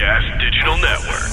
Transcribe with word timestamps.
Gas 0.00 0.24
Digital 0.40 0.78
Network. 0.78 1.30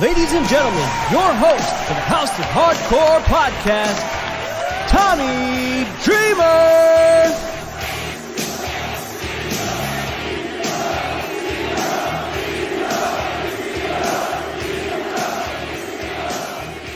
Ladies 0.00 0.32
and 0.32 0.46
gentlemen, 0.48 0.88
your 1.10 1.34
host 1.42 1.74
for 1.88 1.94
the 1.94 2.06
House 2.06 2.38
of 2.38 2.44
Hardcore 2.44 3.20
podcast, 3.24 3.98
Tommy 4.86 5.88
Dreamer. 6.04 7.53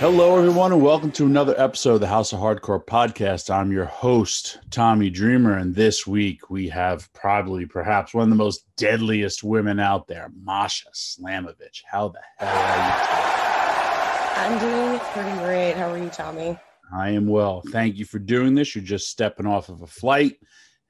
Hello, 0.01 0.39
everyone, 0.39 0.71
and 0.71 0.81
welcome 0.81 1.11
to 1.11 1.27
another 1.27 1.57
episode 1.59 1.95
of 1.95 2.01
the 2.01 2.07
House 2.07 2.33
of 2.33 2.39
Hardcore 2.39 2.85
podcast. 2.85 3.53
I'm 3.53 3.73
your 3.73 3.87
host, 3.87 4.61
Tommy 4.71 5.11
Dreamer, 5.11 5.59
and 5.59 5.75
this 5.75 6.07
week 6.07 6.49
we 6.49 6.69
have 6.69 7.13
probably, 7.15 7.67
perhaps, 7.67 8.15
one 8.15 8.23
of 8.23 8.29
the 8.31 8.37
most 8.37 8.65
deadliest 8.77 9.43
women 9.43 9.81
out 9.81 10.07
there, 10.07 10.31
Masha 10.41 10.87
Slamovich. 10.95 11.83
How 11.85 12.11
the 12.11 12.21
hell 12.37 12.49
are 12.49 14.47
you? 14.47 14.55
I'm 14.55 14.59
doing 14.61 15.01
pretty 15.01 15.37
great. 15.39 15.73
How 15.73 15.91
are 15.91 15.99
you, 15.99 16.11
Tommy? 16.11 16.57
I 16.95 17.11
am 17.11 17.27
well. 17.27 17.65
Thank 17.73 17.97
you 17.97 18.05
for 18.05 18.21
doing 18.21 18.55
this. 18.55 18.77
You're 18.77 18.85
just 18.85 19.09
stepping 19.09 19.47
off 19.47 19.69
of 19.69 19.83
a 19.83 19.89
flight, 19.89 20.37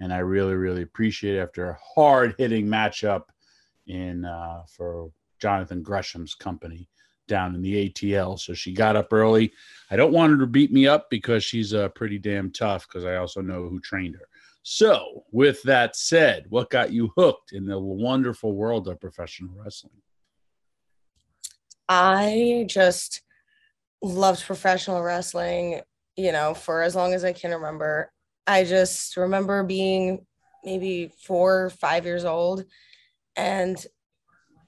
and 0.00 0.12
I 0.12 0.18
really, 0.18 0.54
really 0.54 0.82
appreciate 0.82 1.36
it 1.36 1.40
after 1.40 1.70
a 1.70 1.78
hard 1.94 2.34
hitting 2.36 2.66
matchup 2.66 3.22
in 3.86 4.26
uh, 4.26 4.64
for 4.68 5.10
Jonathan 5.40 5.82
Gresham's 5.82 6.34
company 6.34 6.90
down 7.28 7.54
in 7.54 7.62
the 7.62 7.88
ATL. 7.88 8.38
So 8.38 8.54
she 8.54 8.72
got 8.72 8.96
up 8.96 9.12
early. 9.12 9.52
I 9.90 9.96
don't 9.96 10.12
want 10.12 10.32
her 10.32 10.38
to 10.38 10.46
beat 10.46 10.72
me 10.72 10.86
up 10.86 11.08
because 11.10 11.44
she's 11.44 11.72
uh, 11.72 11.88
pretty 11.90 12.18
damn 12.18 12.50
tough 12.50 12.86
because 12.88 13.04
I 13.04 13.16
also 13.16 13.40
know 13.40 13.68
who 13.68 13.78
trained 13.80 14.16
her. 14.16 14.26
So, 14.62 15.24
with 15.30 15.62
that 15.62 15.96
said, 15.96 16.44
what 16.50 16.68
got 16.68 16.92
you 16.92 17.10
hooked 17.16 17.52
in 17.52 17.64
the 17.64 17.78
wonderful 17.78 18.54
world 18.54 18.88
of 18.88 19.00
professional 19.00 19.54
wrestling? 19.54 20.02
I 21.88 22.66
just 22.68 23.22
loved 24.02 24.44
professional 24.44 25.02
wrestling, 25.02 25.80
you 26.16 26.32
know, 26.32 26.52
for 26.52 26.82
as 26.82 26.94
long 26.94 27.14
as 27.14 27.24
I 27.24 27.32
can 27.32 27.52
remember. 27.52 28.12
I 28.46 28.64
just 28.64 29.16
remember 29.16 29.62
being 29.62 30.26
maybe 30.64 31.12
four 31.24 31.64
or 31.64 31.70
five 31.70 32.04
years 32.04 32.24
old 32.24 32.64
and 33.36 33.82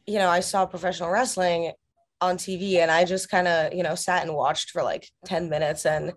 you 0.06 0.18
know, 0.18 0.28
I 0.28 0.40
saw 0.40 0.66
professional 0.66 1.10
wrestling 1.10 1.72
on 2.20 2.36
TV 2.36 2.74
and 2.76 2.90
I 2.90 3.04
just 3.04 3.30
kind 3.30 3.48
of, 3.48 3.72
you 3.72 3.82
know, 3.82 3.94
sat 3.94 4.22
and 4.22 4.34
watched 4.34 4.70
for 4.70 4.82
like 4.82 5.08
10 5.24 5.48
minutes 5.48 5.86
and 5.86 6.12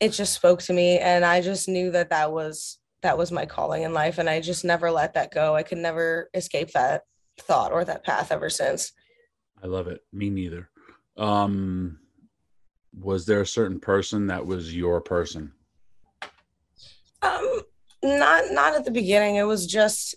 it 0.00 0.10
just 0.10 0.34
spoke 0.34 0.62
to 0.62 0.72
me 0.72 0.98
and 0.98 1.24
I 1.24 1.40
just 1.40 1.68
knew 1.68 1.90
that 1.90 2.10
that 2.10 2.32
was 2.32 2.78
that 3.02 3.18
was 3.18 3.30
my 3.30 3.46
calling 3.46 3.82
in 3.82 3.92
life 3.92 4.18
and 4.18 4.28
I 4.28 4.40
just 4.40 4.64
never 4.64 4.90
let 4.90 5.14
that 5.14 5.32
go. 5.32 5.54
I 5.54 5.62
could 5.62 5.78
never 5.78 6.30
escape 6.34 6.72
that 6.72 7.02
thought 7.40 7.72
or 7.72 7.84
that 7.84 8.04
path 8.04 8.32
ever 8.32 8.50
since. 8.50 8.92
I 9.62 9.66
love 9.66 9.88
it. 9.88 10.00
Me 10.12 10.30
neither. 10.30 10.70
Um 11.16 11.98
was 12.98 13.26
there 13.26 13.40
a 13.40 13.46
certain 13.46 13.80
person 13.80 14.28
that 14.28 14.46
was 14.46 14.74
your 14.74 15.00
person? 15.00 15.52
Um 17.22 17.62
not 18.02 18.52
not 18.52 18.74
at 18.74 18.84
the 18.84 18.90
beginning. 18.90 19.36
It 19.36 19.44
was 19.44 19.66
just 19.66 20.14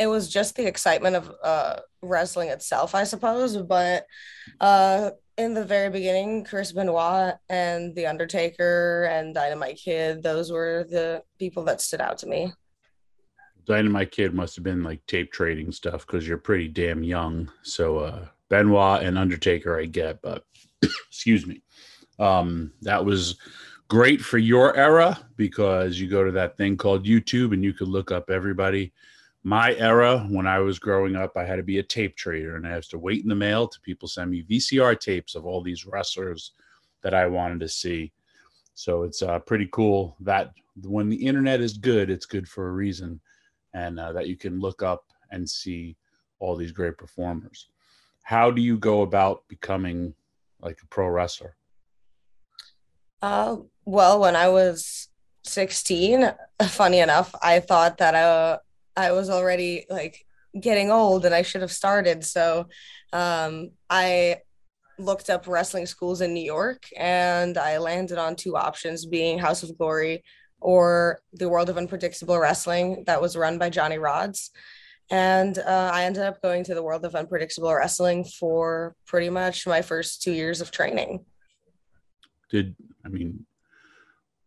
it 0.00 0.06
was 0.06 0.30
just 0.30 0.56
the 0.56 0.66
excitement 0.66 1.14
of 1.14 1.30
uh, 1.44 1.76
wrestling 2.00 2.48
itself, 2.48 2.94
I 2.94 3.04
suppose. 3.04 3.58
But 3.58 4.06
uh, 4.58 5.10
in 5.36 5.52
the 5.52 5.64
very 5.64 5.90
beginning, 5.90 6.44
Chris 6.44 6.72
Benoit 6.72 7.34
and 7.50 7.94
The 7.94 8.06
Undertaker 8.06 9.06
and 9.12 9.34
Dynamite 9.34 9.76
Kid, 9.76 10.22
those 10.22 10.50
were 10.50 10.86
the 10.88 11.22
people 11.38 11.64
that 11.64 11.82
stood 11.82 12.00
out 12.00 12.16
to 12.18 12.26
me. 12.26 12.50
Dynamite 13.66 14.10
Kid 14.10 14.32
must 14.32 14.56
have 14.56 14.64
been 14.64 14.82
like 14.82 15.04
tape 15.06 15.30
trading 15.30 15.70
stuff 15.70 16.06
because 16.06 16.26
you're 16.26 16.38
pretty 16.38 16.66
damn 16.66 17.04
young. 17.04 17.52
So 17.62 17.98
uh, 17.98 18.26
Benoit 18.48 19.02
and 19.02 19.18
Undertaker, 19.18 19.78
I 19.78 19.84
get, 19.84 20.22
but 20.22 20.44
excuse 20.82 21.46
me. 21.46 21.62
Um, 22.18 22.72
that 22.80 23.04
was 23.04 23.36
great 23.88 24.22
for 24.22 24.38
your 24.38 24.74
era 24.74 25.18
because 25.36 26.00
you 26.00 26.08
go 26.08 26.24
to 26.24 26.32
that 26.32 26.56
thing 26.56 26.78
called 26.78 27.04
YouTube 27.04 27.52
and 27.52 27.62
you 27.62 27.74
could 27.74 27.88
look 27.88 28.10
up 28.10 28.30
everybody 28.30 28.94
my 29.42 29.74
era 29.76 30.26
when 30.28 30.46
I 30.46 30.58
was 30.58 30.78
growing 30.78 31.16
up, 31.16 31.36
I 31.36 31.44
had 31.44 31.56
to 31.56 31.62
be 31.62 31.78
a 31.78 31.82
tape 31.82 32.16
trader 32.16 32.56
and 32.56 32.66
I 32.66 32.76
used 32.76 32.90
to 32.90 32.98
wait 32.98 33.22
in 33.22 33.28
the 33.28 33.34
mail 33.34 33.66
to 33.66 33.80
people 33.80 34.06
send 34.06 34.30
me 34.30 34.42
VCR 34.42 34.98
tapes 34.98 35.34
of 35.34 35.46
all 35.46 35.62
these 35.62 35.86
wrestlers 35.86 36.52
that 37.02 37.14
I 37.14 37.26
wanted 37.26 37.60
to 37.60 37.68
see. 37.68 38.12
So 38.74 39.02
it's 39.02 39.22
uh, 39.22 39.38
pretty 39.40 39.68
cool 39.72 40.16
that 40.20 40.52
when 40.82 41.08
the 41.08 41.26
internet 41.26 41.60
is 41.60 41.76
good, 41.76 42.10
it's 42.10 42.26
good 42.26 42.48
for 42.48 42.68
a 42.68 42.72
reason, 42.72 43.20
and 43.74 43.98
uh, 43.98 44.12
that 44.12 44.28
you 44.28 44.36
can 44.36 44.60
look 44.60 44.82
up 44.82 45.04
and 45.30 45.48
see 45.48 45.96
all 46.38 46.56
these 46.56 46.72
great 46.72 46.96
performers. 46.96 47.68
How 48.22 48.50
do 48.50 48.62
you 48.62 48.78
go 48.78 49.02
about 49.02 49.46
becoming 49.48 50.14
like 50.60 50.78
a 50.82 50.86
pro 50.86 51.08
wrestler? 51.08 51.56
Uh, 53.22 53.56
well, 53.84 54.20
when 54.20 54.36
I 54.36 54.48
was 54.48 55.08
16, 55.44 56.32
funny 56.68 57.00
enough, 57.00 57.34
I 57.42 57.60
thought 57.60 57.98
that 57.98 58.14
I 58.14 58.22
uh, 58.22 58.58
I 58.96 59.12
was 59.12 59.30
already 59.30 59.86
like 59.88 60.24
getting 60.58 60.90
old 60.90 61.24
and 61.24 61.34
I 61.34 61.42
should 61.42 61.60
have 61.60 61.72
started. 61.72 62.24
So 62.24 62.66
um, 63.12 63.70
I 63.88 64.38
looked 64.98 65.30
up 65.30 65.46
wrestling 65.46 65.86
schools 65.86 66.20
in 66.20 66.34
New 66.34 66.44
York 66.44 66.84
and 66.96 67.56
I 67.56 67.78
landed 67.78 68.18
on 68.18 68.36
two 68.36 68.56
options 68.56 69.06
being 69.06 69.38
House 69.38 69.62
of 69.62 69.76
Glory 69.78 70.22
or 70.60 71.20
the 71.32 71.48
World 71.48 71.70
of 71.70 71.78
Unpredictable 71.78 72.38
Wrestling 72.38 73.04
that 73.06 73.20
was 73.20 73.36
run 73.36 73.58
by 73.58 73.70
Johnny 73.70 73.96
Rodz. 73.96 74.50
And 75.10 75.58
uh, 75.58 75.90
I 75.92 76.04
ended 76.04 76.22
up 76.22 76.40
going 76.40 76.62
to 76.64 76.74
the 76.74 76.82
World 76.82 77.04
of 77.04 77.14
Unpredictable 77.14 77.74
Wrestling 77.74 78.24
for 78.24 78.94
pretty 79.06 79.30
much 79.30 79.66
my 79.66 79.82
first 79.82 80.22
two 80.22 80.32
years 80.32 80.60
of 80.60 80.70
training. 80.70 81.24
Did 82.50 82.76
I 83.04 83.08
mean, 83.08 83.46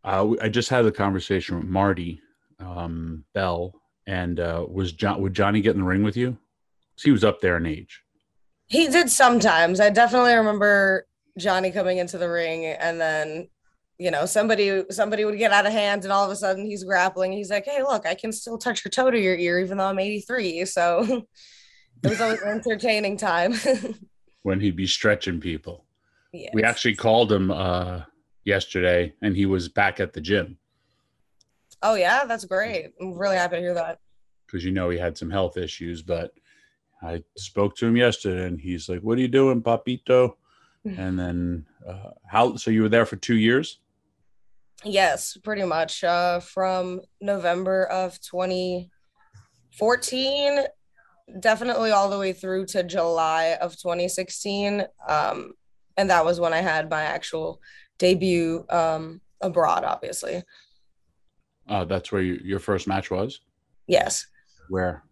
uh, 0.04 0.36
I 0.42 0.50
just 0.50 0.70
had 0.70 0.86
a 0.86 0.92
conversation 0.92 1.58
with 1.58 1.66
Marty 1.66 2.22
um, 2.60 3.26
Bell 3.34 3.74
and 4.08 4.40
uh, 4.40 4.66
was 4.68 4.92
John 4.92 5.22
would 5.22 5.34
Johnny 5.34 5.62
get 5.62 5.76
in 5.76 5.82
the 5.82 5.88
ring 5.88 6.04
with 6.04 6.18
you? 6.18 6.38
He 7.02 7.12
was 7.12 7.24
up 7.24 7.42
there 7.42 7.58
in 7.58 7.66
age. 7.66 8.02
He 8.68 8.88
did 8.88 9.10
sometimes. 9.10 9.80
I 9.80 9.90
definitely 9.90 10.34
remember 10.34 11.06
Johnny 11.38 11.72
coming 11.72 11.98
into 11.98 12.18
the 12.18 12.30
ring 12.30 12.66
and 12.66 13.00
then 13.00 13.48
you 13.98 14.12
know 14.12 14.26
somebody 14.26 14.84
somebody 14.90 15.26
would 15.26 15.38
get 15.38 15.52
out 15.52 15.66
of 15.66 15.72
hand 15.72 16.04
and 16.04 16.12
all 16.12 16.26
of 16.26 16.32
a 16.32 16.36
sudden 16.36 16.66
he's 16.66 16.84
grappling 16.84 17.32
he's 17.32 17.50
like 17.50 17.66
hey 17.66 17.82
look 17.82 18.06
i 18.06 18.16
can 18.16 18.32
still 18.32 18.58
touch 18.58 18.84
your 18.84 18.90
toe 18.90 19.12
to 19.12 19.20
your 19.20 19.36
ear 19.36 19.60
even 19.60 19.78
though 19.78 19.86
i'm 19.86 20.00
83 20.00 20.66
so 20.66 21.04
it 22.04 22.10
was 22.10 22.20
always 22.20 22.42
an 22.42 22.50
entertaining 22.50 23.18
time 23.18 23.54
when 24.44 24.60
he'd 24.60 24.76
be 24.76 24.88
stretching 24.88 25.40
people 25.40 25.86
yes. 26.32 26.52
we 26.54 26.64
actually 26.64 26.96
called 26.96 27.32
him 27.32 27.52
uh 27.52 28.02
yesterday 28.46 29.14
and 29.22 29.36
he 29.36 29.46
was 29.46 29.70
back 29.70 30.00
at 30.00 30.14
the 30.14 30.22
gym 30.22 30.58
Oh 31.84 31.96
yeah, 31.96 32.24
that's 32.26 32.46
great. 32.46 32.94
I'm 33.00 33.14
really 33.14 33.36
happy 33.36 33.58
to 33.58 33.62
hear 33.62 33.74
that. 33.74 34.00
Because 34.48 34.64
you 34.64 34.72
know 34.72 34.90
he 34.90 34.98
had 34.98 35.18
some 35.18 35.30
health 35.30 35.58
issues, 35.58 36.02
but 36.02 36.34
I 37.02 37.22
spoke 37.36 37.76
to 37.78 37.86
him 37.86 37.98
yesterday, 37.98 38.46
and 38.46 38.60
he's 38.60 38.88
like, 38.88 39.02
"What 39.02 39.18
are 39.18 39.22
you 39.22 39.28
doing, 39.28 39.62
Papito?" 39.62 40.36
and 40.86 41.20
then 41.20 41.66
uh, 41.88 42.12
how? 42.26 42.56
So 42.56 42.72
you 42.72 42.84
were 42.84 42.90
there 42.90 43.06
for 43.06 43.18
two 43.18 43.36
years? 43.36 43.80
Yes, 44.84 45.38
pretty 45.44 45.64
much. 45.64 46.04
Uh, 46.04 46.40
from 46.40 47.02
November 47.22 47.86
of 47.86 48.20
2014, 48.22 50.60
definitely 51.40 51.92
all 51.92 52.10
the 52.10 52.20
way 52.20 52.34
through 52.34 52.66
to 52.68 52.84
July 52.84 53.58
of 53.62 53.78
2016. 53.78 54.86
Um, 55.08 55.54
and 55.96 56.10
that 56.10 56.26
was 56.26 56.40
when 56.40 56.54
I 56.54 56.62
had 56.62 56.90
my 56.90 57.04
actual 57.04 57.62
debut 57.98 58.66
um, 58.70 59.22
abroad, 59.40 59.86
obviously. 59.86 60.44
Uh, 61.68 61.86
that's 61.86 62.12
where 62.12 62.22
you, 62.22 62.40
your 62.44 62.60
first 62.60 62.88
match 62.88 63.10
was. 63.10 63.40
Yes. 63.88 64.26
Where? 64.70 65.04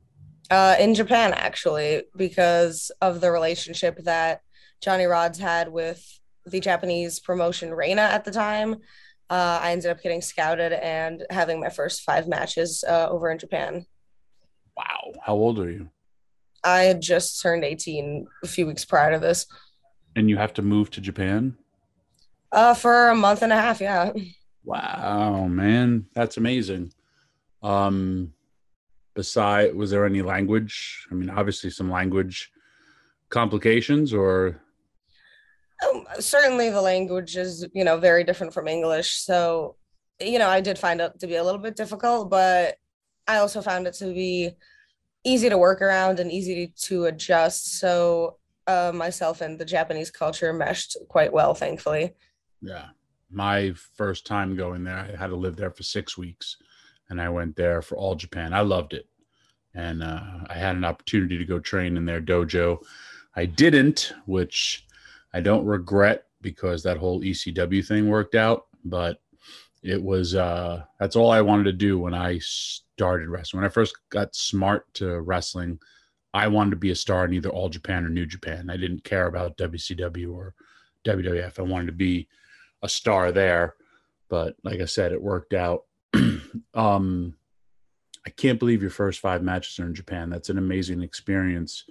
Uh, 0.50 0.76
in 0.80 0.94
Japan, 0.94 1.34
actually, 1.34 2.04
because 2.16 2.92
of 3.02 3.22
the 3.22 3.32
relationship 3.32 3.98
that 4.04 4.42
Johnny 4.82 5.06
Rodz 5.06 5.38
had 5.38 5.72
with 5.72 6.20
the 6.46 6.60
Japanese 6.60 7.20
promotion 7.20 7.74
Reina 7.74 8.02
at 8.02 8.26
the 8.26 8.32
time. 8.32 8.76
Uh, 9.30 9.60
I 9.62 9.72
ended 9.72 9.92
up 9.92 10.02
getting 10.02 10.22
scouted 10.22 10.74
and 10.74 11.26
having 11.30 11.62
my 11.62 11.70
first 11.70 12.02
five 12.02 12.28
matches 12.28 12.84
uh, 12.86 13.08
over 13.10 13.30
in 13.32 13.40
Japan. 13.40 13.86
Wow. 14.76 15.14
How 15.24 15.34
old 15.34 15.60
are 15.60 15.72
you? 15.72 15.90
I 16.64 16.82
had 16.82 17.02
just 17.02 17.42
turned 17.42 17.64
18 17.64 18.28
a 18.44 18.48
few 18.48 18.68
weeks 18.68 18.84
prior 18.84 19.14
to 19.14 19.20
this. 19.20 19.46
And 20.16 20.30
you 20.30 20.38
have 20.38 20.54
to 20.56 20.62
move 20.62 20.92
to 20.92 21.02
Japan? 21.02 21.58
Uh, 22.52 22.74
for 22.74 23.10
a 23.10 23.16
month 23.16 23.42
and 23.42 23.54
a 23.54 23.56
half, 23.56 23.80
yeah. 23.80 24.12
Wow, 24.64 25.48
man, 25.48 26.06
that's 26.14 26.38
amazing. 26.38 26.94
Um, 27.64 28.34
beside, 29.14 29.76
was 29.76 29.92
there 29.92 30.06
any 30.06 30.22
language? 30.22 31.08
I 31.12 31.16
mean, 31.16 31.30
obviously 31.30 31.70
some 31.70 31.90
language 31.90 32.52
complications, 33.30 34.14
or 34.14 34.62
um, 35.84 36.06
certainly 36.20 36.70
the 36.70 36.82
language 36.82 37.38
is, 37.38 37.66
you 37.74 37.84
know, 37.84 37.98
very 37.98 38.24
different 38.24 38.54
from 38.54 38.68
English. 38.68 39.12
So, 39.14 39.76
you 40.20 40.38
know, 40.38 40.50
I 40.50 40.62
did 40.62 40.78
find 40.78 41.02
it 41.02 41.20
to 41.20 41.28
be 41.28 41.36
a 41.36 41.44
little 41.44 41.62
bit 41.62 41.76
difficult, 41.76 42.30
but 42.30 42.78
I 43.28 43.38
also 43.38 43.62
found 43.62 43.88
it 43.88 43.94
to 43.96 44.14
be 44.14 44.52
easy 45.24 45.50
to 45.50 45.58
work 45.58 45.82
around 45.82 46.20
and 46.20 46.32
easy 46.32 46.74
to 46.84 47.06
adjust. 47.06 47.80
So, 47.80 48.38
uh, 48.68 48.92
myself 48.94 49.42
and 49.42 49.58
the 49.58 49.66
Japanese 49.66 50.12
culture 50.12 50.54
meshed 50.54 50.98
quite 51.10 51.34
well, 51.34 51.54
thankfully. 51.54 52.14
Yeah. 52.62 52.90
My 53.32 53.74
first 53.96 54.26
time 54.26 54.56
going 54.56 54.84
there, 54.84 54.98
I 54.98 55.16
had 55.16 55.28
to 55.28 55.36
live 55.36 55.56
there 55.56 55.72
for 55.72 55.84
six 55.84 56.18
weeks 56.18 56.58
and 57.12 57.22
I 57.22 57.30
went 57.30 57.56
there 57.56 57.82
for 57.82 57.96
all 57.96 58.16
Japan. 58.16 58.54
I 58.54 58.62
loved 58.62 58.94
it. 58.94 59.06
And 59.76 60.02
uh, 60.02 60.22
I 60.50 60.54
had 60.54 60.76
an 60.76 60.86
opportunity 60.86 61.38
to 61.38 61.46
go 61.46 61.60
train 61.60 61.98
in 61.98 62.06
their 62.06 62.22
dojo. 62.22 62.84
I 63.36 63.46
didn't, 63.46 64.14
which 64.26 64.88
I 65.34 65.42
don't 65.42 65.66
regret 65.66 66.26
because 66.42 66.84
that 66.84 66.98
whole 66.98 67.22
ECW 67.22 67.86
thing 67.86 68.10
worked 68.10 68.36
out. 68.36 68.68
But 68.84 69.22
it 69.84 70.02
was, 70.02 70.36
uh, 70.36 70.84
that's 71.00 71.16
all 71.16 71.32
I 71.32 71.42
wanted 71.42 71.66
to 71.66 71.74
do 71.74 72.00
when 72.00 72.14
I 72.14 72.40
started 72.40 73.30
wrestling. 73.30 73.62
When 73.62 73.70
I 73.70 73.74
first 73.74 73.96
got 74.10 74.34
smart 74.34 74.92
to 74.96 75.22
wrestling, 75.22 75.80
I 76.34 76.48
wanted 76.48 76.72
to 76.72 76.78
be 76.78 76.92
a 76.92 76.96
star 76.96 77.26
in 77.26 77.34
either 77.34 77.50
All 77.50 77.68
Japan 77.68 78.06
or 78.06 78.10
New 78.10 78.26
Japan. 78.26 78.70
I 78.70 78.78
didn't 78.78 79.04
care 79.04 79.28
about 79.28 79.58
WCW 79.58 80.34
or 80.34 80.54
WWF. 81.06 81.60
I 81.60 81.64
wanted 81.64 81.88
to 81.88 81.92
be 81.92 82.28
a 82.82 82.90
star 82.90 83.32
there. 83.32 83.76
But 84.30 84.56
like 84.64 84.82
I 84.82 84.86
said, 84.86 85.12
it 85.12 85.22
worked 85.22 85.54
out. 85.54 85.86
um, 86.74 87.36
I 88.26 88.30
can't 88.30 88.60
believe 88.60 88.82
your 88.82 88.92
first 88.92 89.20
five 89.20 89.42
matches 89.42 89.80
are 89.80 89.86
in 89.86 89.96
Japan. 89.96 90.30
That's 90.30 90.50
an 90.50 90.58
amazing 90.58 91.02
experience 91.02 91.86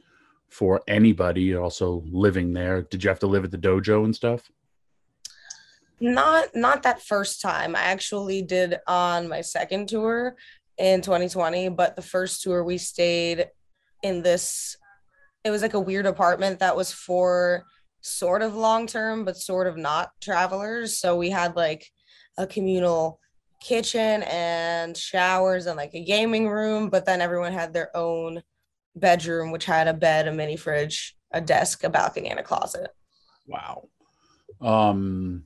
for 0.49 0.83
anybody 0.89 1.55
also 1.55 2.03
living 2.11 2.53
there. 2.53 2.83
Did 2.83 3.05
you 3.05 3.09
have 3.09 3.19
to 3.21 3.27
live 3.27 3.45
at 3.45 3.51
the 3.51 3.59
dojo 3.59 4.05
and 4.05 4.15
stuff? 4.15 4.51
Not 6.01 6.55
not 6.55 6.83
that 6.85 7.03
first 7.03 7.43
time. 7.43 7.77
I 7.77 7.81
actually 7.81 8.43
did 8.43 8.79
on 8.87 9.29
my 9.29 9.43
second 9.43 9.89
tour 9.89 10.35
in 10.79 11.03
2020, 11.03 11.69
but 11.71 11.95
the 11.95 12.03
first 12.03 12.43
tour 12.43 12.65
we 12.65 12.79
stayed 12.79 13.49
in 14.03 14.23
this 14.23 14.77
it 15.45 15.51
was 15.51 15.63
like 15.63 15.75
a 15.75 15.81
weird 15.81 16.07
apartment 16.07 16.59
that 16.59 16.77
was 16.77 16.93
for 16.93 17.65
sort 18.01 18.43
of 18.43 18.55
long 18.55 18.87
term, 18.87 19.25
but 19.25 19.37
sort 19.37 19.67
of 19.67 19.77
not 19.77 20.11
travelers. 20.21 20.99
So 20.99 21.17
we 21.17 21.31
had 21.31 21.57
like 21.57 21.87
a 22.39 22.47
communal 22.47 23.21
kitchen 23.61 24.23
and 24.23 24.97
showers 24.97 25.67
and 25.67 25.77
like 25.77 25.95
a 25.95 26.05
gaming 26.05 26.49
room, 26.49 26.89
but 26.89 27.05
then 27.05 27.21
everyone 27.21 27.53
had 27.53 27.73
their 27.73 27.95
own 27.97 28.43
bedroom, 28.97 29.51
which 29.51 29.67
had 29.67 29.87
a 29.87 29.95
bed, 29.95 30.29
a 30.29 30.33
mini 30.33 30.57
fridge, 30.57 31.17
a 31.33 31.41
desk, 31.41 31.85
a 31.85 31.91
balcony, 31.91 32.29
and 32.29 32.41
a 32.41 32.43
closet. 32.43 32.91
Wow. 33.47 33.89
Um, 34.61 35.45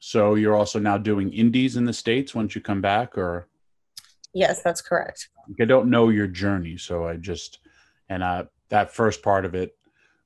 so 0.00 0.34
you're 0.34 0.56
also 0.56 0.78
now 0.78 0.98
doing 0.98 1.32
indies 1.32 1.76
in 1.76 1.84
the 1.84 1.92
States 1.92 2.34
once 2.34 2.54
you 2.54 2.60
come 2.60 2.80
back, 2.80 3.16
or? 3.16 3.48
Yes, 4.32 4.62
that's 4.62 4.82
correct. 4.82 5.28
I 5.60 5.64
don't 5.64 5.90
know 5.90 6.08
your 6.08 6.26
journey, 6.26 6.76
so 6.76 7.06
I 7.06 7.16
just, 7.16 7.58
and 8.08 8.22
uh, 8.22 8.44
that 8.70 8.92
first 8.92 9.22
part 9.22 9.44
of 9.44 9.54
it, 9.54 9.76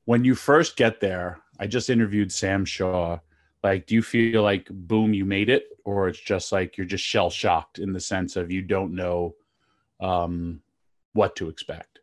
when 0.08 0.24
you 0.24 0.34
first 0.34 0.74
get 0.76 1.02
there, 1.02 1.38
I 1.60 1.66
just 1.66 1.90
interviewed 1.90 2.32
Sam 2.32 2.64
Shaw. 2.64 3.18
Like, 3.62 3.86
do 3.86 3.94
you 3.94 4.00
feel 4.00 4.42
like 4.42 4.66
boom, 4.70 5.12
you 5.12 5.26
made 5.26 5.50
it, 5.50 5.66
or 5.84 6.08
it's 6.08 6.18
just 6.18 6.50
like 6.50 6.78
you're 6.78 6.86
just 6.86 7.04
shell 7.04 7.28
shocked 7.28 7.78
in 7.78 7.92
the 7.92 8.00
sense 8.00 8.34
of 8.34 8.50
you 8.50 8.62
don't 8.62 8.94
know 8.94 9.34
um, 10.00 10.62
what 11.12 11.36
to 11.36 11.50
expect? 11.50 11.98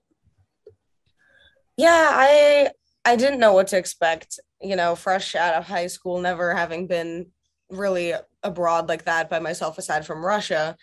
Yeah, 1.77 2.09
I 2.11 2.69
I 3.05 3.15
didn't 3.15 3.39
know 3.39 3.53
what 3.53 3.69
to 3.69 3.77
expect. 3.79 4.39
You 4.61 4.75
know, 4.75 4.95
fresh 4.95 5.33
out 5.33 5.55
of 5.55 5.65
high 5.65 5.87
school, 5.87 6.21
never 6.21 6.53
having 6.53 6.85
been 6.85 7.31
really 7.71 8.13
abroad 8.43 8.87
like 8.87 9.05
that 9.05 9.31
by 9.31 9.39
myself 9.39 9.79
aside 9.79 10.05
from 10.05 10.23
Russia. 10.23 10.77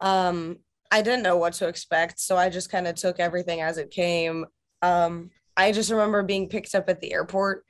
Um, 0.00 0.60
I 0.90 1.02
didn't 1.02 1.24
know 1.24 1.36
what 1.36 1.52
to 1.54 1.68
expect, 1.68 2.20
so 2.20 2.38
I 2.38 2.48
just 2.48 2.70
kind 2.70 2.86
of 2.86 2.94
took 2.94 3.20
everything 3.20 3.60
as 3.60 3.76
it 3.76 3.90
came. 3.90 4.46
Um, 4.80 5.30
I 5.56 5.72
just 5.72 5.90
remember 5.90 6.22
being 6.22 6.48
picked 6.48 6.74
up 6.74 6.88
at 6.88 7.00
the 7.00 7.12
airport 7.12 7.64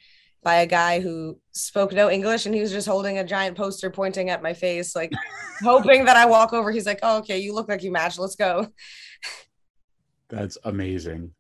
by 0.44 0.56
a 0.56 0.66
guy 0.66 1.00
who 1.00 1.38
spoke 1.52 1.92
no 1.92 2.10
English 2.10 2.46
and 2.46 2.54
he 2.54 2.60
was 2.60 2.70
just 2.70 2.86
holding 2.86 3.18
a 3.18 3.24
giant 3.24 3.56
poster 3.56 3.90
pointing 3.90 4.30
at 4.30 4.42
my 4.42 4.52
face, 4.52 4.94
like 4.94 5.12
hoping 5.62 6.04
that 6.04 6.16
I 6.16 6.26
walk 6.26 6.52
over. 6.52 6.70
He's 6.70 6.86
like, 6.86 7.00
oh, 7.02 7.18
okay, 7.18 7.38
you 7.38 7.54
look 7.54 7.68
like 7.68 7.82
you 7.82 7.90
match. 7.90 8.18
Let's 8.18 8.36
go. 8.36 8.68
That's 10.28 10.58
amazing. 10.64 11.32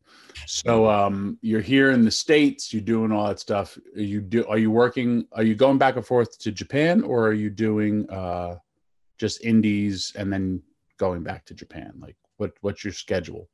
So 0.46 0.88
um 0.88 1.38
you're 1.42 1.60
here 1.60 1.90
in 1.90 2.04
the 2.04 2.10
States, 2.10 2.72
you're 2.72 2.82
doing 2.82 3.12
all 3.12 3.28
that 3.28 3.40
stuff. 3.40 3.78
Are 3.96 4.00
you 4.00 4.20
do 4.20 4.46
are 4.46 4.58
you 4.58 4.70
working, 4.70 5.26
are 5.32 5.42
you 5.42 5.54
going 5.54 5.78
back 5.78 5.96
and 5.96 6.06
forth 6.06 6.38
to 6.40 6.50
Japan 6.50 7.02
or 7.02 7.26
are 7.26 7.32
you 7.32 7.50
doing 7.50 8.08
uh 8.10 8.56
just 9.18 9.44
indies 9.44 10.12
and 10.16 10.32
then 10.32 10.62
going 10.98 11.22
back 11.22 11.44
to 11.46 11.54
Japan? 11.54 11.92
Like 11.98 12.16
what 12.38 12.52
what's 12.62 12.84
your 12.84 12.92
schedule? 12.92 13.48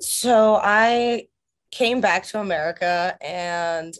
So 0.00 0.60
I 0.62 1.26
came 1.70 2.00
back 2.00 2.24
to 2.26 2.40
America 2.40 3.16
and 3.20 3.94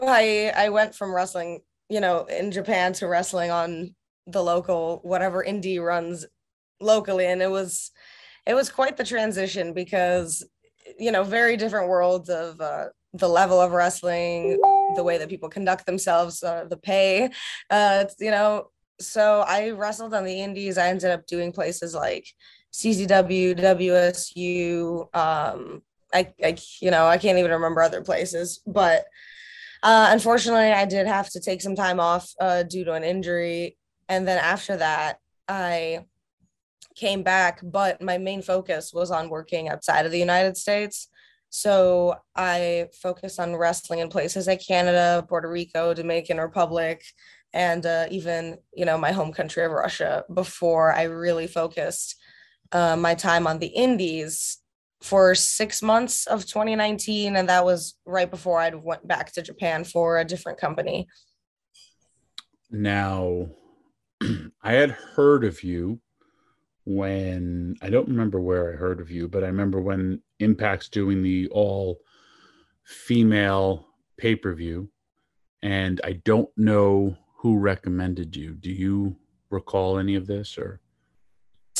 I 0.00 0.52
I 0.56 0.68
went 0.70 0.94
from 0.94 1.14
wrestling, 1.14 1.60
you 1.88 2.00
know, 2.00 2.24
in 2.24 2.50
Japan 2.50 2.92
to 2.94 3.06
wrestling 3.06 3.50
on 3.50 3.94
the 4.26 4.42
local 4.42 5.00
whatever 5.02 5.44
indie 5.44 5.84
runs 5.84 6.26
locally 6.80 7.26
and 7.26 7.42
it 7.42 7.50
was 7.50 7.90
it 8.46 8.54
was 8.54 8.70
quite 8.70 8.96
the 8.96 9.04
transition 9.04 9.74
because 9.74 10.44
you 10.98 11.12
know, 11.12 11.22
very 11.22 11.56
different 11.56 11.88
worlds 11.88 12.28
of 12.28 12.60
uh, 12.60 12.86
the 13.14 13.28
level 13.28 13.60
of 13.60 13.72
wrestling, 13.72 14.58
the 14.96 15.04
way 15.04 15.18
that 15.18 15.28
people 15.28 15.48
conduct 15.48 15.86
themselves, 15.86 16.42
uh, 16.42 16.64
the 16.68 16.76
pay, 16.76 17.30
uh, 17.70 18.04
you 18.18 18.30
know. 18.30 18.70
So 19.00 19.44
I 19.46 19.70
wrestled 19.70 20.14
on 20.14 20.24
the 20.24 20.40
indies. 20.42 20.78
I 20.78 20.88
ended 20.88 21.10
up 21.10 21.26
doing 21.26 21.52
places 21.52 21.94
like 21.94 22.26
CZW, 22.72 23.58
WSU. 23.58 25.14
Um, 25.14 25.82
I, 26.12 26.32
I, 26.42 26.56
you 26.80 26.90
know, 26.90 27.06
I 27.06 27.18
can't 27.18 27.38
even 27.38 27.50
remember 27.50 27.82
other 27.82 28.02
places, 28.02 28.60
but 28.66 29.04
uh, 29.82 30.08
unfortunately, 30.10 30.72
I 30.72 30.84
did 30.84 31.06
have 31.06 31.30
to 31.30 31.40
take 31.40 31.62
some 31.62 31.74
time 31.74 32.00
off 32.00 32.30
uh, 32.40 32.62
due 32.64 32.84
to 32.84 32.92
an 32.92 33.04
injury, 33.04 33.76
and 34.08 34.26
then 34.26 34.38
after 34.38 34.76
that, 34.76 35.18
I 35.48 36.04
came 36.96 37.22
back. 37.22 37.60
But 37.62 38.02
my 38.02 38.18
main 38.18 38.42
focus 38.42 38.92
was 38.92 39.10
on 39.10 39.30
working 39.30 39.68
outside 39.68 40.04
of 40.04 40.12
the 40.12 40.18
United 40.18 40.56
States. 40.56 41.08
So 41.48 42.16
I 42.36 42.88
focused 43.02 43.40
on 43.40 43.56
wrestling 43.56 43.98
in 44.00 44.08
places 44.08 44.46
like 44.46 44.64
Canada, 44.64 45.24
Puerto 45.28 45.50
Rico, 45.50 45.94
Dominican 45.94 46.38
Republic, 46.38 47.02
and 47.52 47.84
uh, 47.84 48.06
even 48.10 48.58
you 48.74 48.84
know 48.84 48.98
my 48.98 49.12
home 49.12 49.32
country 49.32 49.64
of 49.64 49.72
Russia 49.72 50.24
before 50.32 50.92
I 50.92 51.04
really 51.04 51.46
focused 51.46 52.16
uh, 52.72 52.96
my 52.96 53.14
time 53.14 53.46
on 53.46 53.58
the 53.58 53.66
indies 53.66 54.58
for 55.00 55.34
six 55.34 55.82
months 55.82 56.26
of 56.26 56.44
2019 56.44 57.36
and 57.36 57.48
that 57.48 57.64
was 57.64 57.94
right 58.04 58.30
before 58.30 58.60
i 58.60 58.68
went 58.68 59.06
back 59.08 59.32
to 59.32 59.40
japan 59.40 59.82
for 59.82 60.18
a 60.18 60.24
different 60.24 60.58
company. 60.58 61.08
Now 62.70 63.48
i 64.62 64.72
had 64.72 64.90
heard 64.90 65.44
of 65.44 65.62
you 65.64 66.00
when 66.84 67.76
i 67.80 67.88
don't 67.88 68.08
remember 68.08 68.40
where 68.40 68.72
i 68.72 68.76
heard 68.76 69.00
of 69.00 69.10
you 69.10 69.26
but 69.26 69.42
i 69.42 69.46
remember 69.46 69.80
when 69.80 70.22
impact's 70.38 70.88
doing 70.88 71.22
the 71.22 71.48
all 71.48 71.98
female 72.84 73.86
pay-per-view 74.18 74.90
and 75.62 76.00
i 76.04 76.12
don't 76.12 76.50
know 76.56 77.16
who 77.40 77.58
recommended 77.58 78.36
you. 78.36 78.52
Do 78.52 78.70
you 78.70 79.16
recall 79.48 79.98
any 79.98 80.14
of 80.14 80.26
this 80.26 80.58
or 80.58 80.80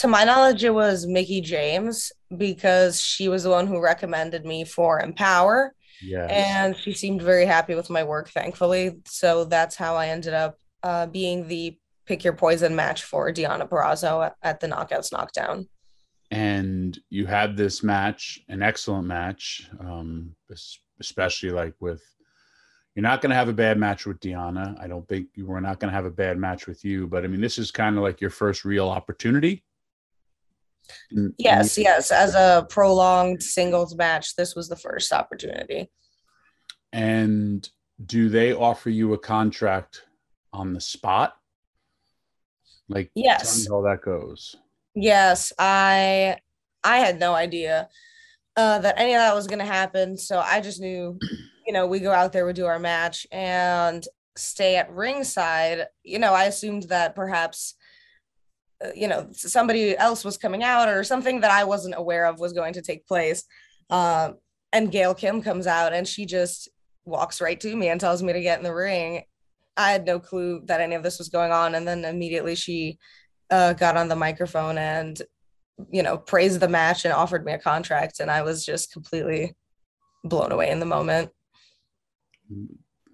to 0.01 0.09
my 0.09 0.25
knowledge, 0.25 0.65
it 0.65 0.73
was 0.73 1.07
Mickie 1.07 1.43
James 1.43 2.11
because 2.35 3.03
she 3.03 3.29
was 3.29 3.43
the 3.43 3.51
one 3.51 3.67
who 3.67 3.83
recommended 3.83 4.47
me 4.47 4.65
for 4.65 4.99
Empower. 4.99 5.75
Yeah. 6.03 6.25
And 6.25 6.75
she 6.75 6.95
seemed 6.95 7.21
very 7.21 7.45
happy 7.45 7.75
with 7.75 7.91
my 7.91 8.03
work, 8.03 8.31
thankfully. 8.31 9.03
So 9.05 9.45
that's 9.45 9.77
how 9.77 9.97
I 9.97 10.09
ended 10.09 10.33
up 10.33 10.57
uh, 10.83 11.07
being 11.07 11.49
the 11.49 11.77
pick 12.07 12.25
your 12.25 12.33
poison 12.33 12.75
match 12.75 13.05
for 13.05 13.31
Deonna 13.31 13.69
Purrazzo 13.69 14.25
at, 14.25 14.37
at 14.43 14.61
the 14.61 14.69
Knockouts 14.69 15.13
Knockdown. 15.13 15.69
And 16.31 16.99
you 17.11 17.27
had 17.27 17.55
this 17.55 17.83
match, 17.83 18.41
an 18.49 18.63
excellent 18.63 19.07
match, 19.07 19.69
um, 19.81 20.35
especially 20.99 21.51
like 21.51 21.75
with 21.79 22.03
you're 22.95 23.03
not 23.03 23.21
going 23.21 23.31
to 23.31 23.37
have 23.37 23.51
a 23.51 23.53
bad 23.53 23.77
match 23.77 24.07
with 24.07 24.19
Deonna. 24.21 24.81
I 24.81 24.89
don't 24.89 25.07
think 25.07 25.29
you 25.35 25.47
we're 25.47 25.61
not 25.61 25.79
going 25.79 25.91
to 25.91 25.95
have 25.95 26.07
a 26.07 26.11
bad 26.11 26.39
match 26.39 26.67
with 26.67 26.87
you, 26.87 27.07
but 27.07 27.23
I 27.23 27.27
mean, 27.27 27.43
this 27.43 27.59
is 27.59 27.71
kind 27.71 27.99
of 27.99 28.03
like 28.03 28.23
your 28.23 28.31
first 28.31 28.65
real 28.65 28.89
opportunity. 28.89 29.63
Yes, 31.39 31.79
yes. 31.79 32.11
As 32.11 32.35
a 32.35 32.67
prolonged 32.69 33.43
singles 33.43 33.95
match, 33.97 34.37
this 34.37 34.55
was 34.55 34.69
the 34.69 34.77
first 34.77 35.13
opportunity. 35.13 35.91
And 36.93 37.69
do 38.05 38.29
they 38.29 38.53
offer 38.53 38.91
you 38.91 39.13
a 39.15 39.19
contract 39.19 40.05
on 40.53 40.73
the 40.73 40.81
spot? 40.81 41.35
Like, 42.89 43.11
tell 43.15 43.25
Yes. 43.25 43.59
me 43.59 43.67
how 43.71 43.83
that 43.83 44.03
goes. 44.03 44.57
Yes, 44.95 45.53
I 45.59 46.39
I 46.83 46.99
had 46.99 47.21
no 47.21 47.35
idea 47.35 47.89
uh, 48.57 48.79
that 48.81 48.99
any 48.99 49.15
of 49.15 49.19
that 49.21 49.35
was 49.35 49.47
going 49.47 49.61
to 49.61 49.65
happen. 49.65 50.17
So 50.19 50.41
I 50.41 50.61
just 50.61 50.81
knew, 50.81 51.19
you 51.67 51.73
know, 51.73 51.87
we 51.87 52.01
go 52.01 52.11
out 52.13 52.33
there, 52.33 52.47
we 52.47 52.53
do 52.53 52.67
our 52.67 52.79
match, 52.81 53.27
and 53.31 54.05
stay 54.37 54.77
at 54.77 54.91
ringside. 54.93 55.87
You 56.03 56.19
know, 56.19 56.35
I 56.35 56.45
assumed 56.45 56.85
that 56.85 57.15
perhaps, 57.15 57.75
you 58.95 59.09
know, 59.09 59.29
somebody 59.33 59.97
else 59.97 60.25
was 60.25 60.39
coming 60.39 60.63
out 60.63 60.89
or 60.89 61.05
something 61.05 61.41
that 61.41 61.51
I 61.51 61.65
wasn't 61.65 61.95
aware 61.97 62.27
of 62.27 62.41
was 62.41 62.53
going 62.53 62.75
to 62.75 62.83
take 62.83 63.07
place. 63.07 63.45
Um, 63.91 64.37
and 64.73 64.93
Gail 64.93 65.15
Kim 65.15 65.43
comes 65.43 65.67
out 65.67 65.93
and 65.93 66.07
she 66.07 66.27
just 66.27 66.69
walks 67.05 67.41
right 67.41 67.61
to 67.61 67.77
me 67.77 67.89
and 67.89 68.01
tells 68.01 68.23
me 68.23 68.33
to 68.33 68.41
get 68.41 68.59
in 68.59 68.65
the 68.65 68.75
ring. 68.75 69.23
I 69.77 69.91
had 69.93 70.07
no 70.07 70.19
clue 70.19 70.63
that 70.67 70.81
any 70.81 70.95
of 70.95 71.03
this 71.03 71.19
was 71.19 71.29
going 71.29 71.53
on, 71.53 71.75
and 71.75 71.87
then 71.87 72.05
immediately 72.05 72.55
she 72.55 72.99
uh, 73.51 73.73
got 73.73 73.97
on 73.97 74.09
the 74.09 74.17
microphone 74.17 74.79
and 74.79 75.21
you 75.91 76.03
know 76.03 76.19
praised 76.19 76.61
the 76.61 76.69
match 76.69 77.07
and 77.07 77.15
offered 77.15 77.43
me 77.43 77.53
a 77.53 77.59
contract 77.59 78.21
and 78.21 78.31
i 78.31 78.43
was 78.43 78.67
just 78.67 78.93
completely 78.93 79.57
blown 80.25 80.53
away 80.53 80.69
in 80.69 80.79
the 80.79 80.85
moment 80.85 81.31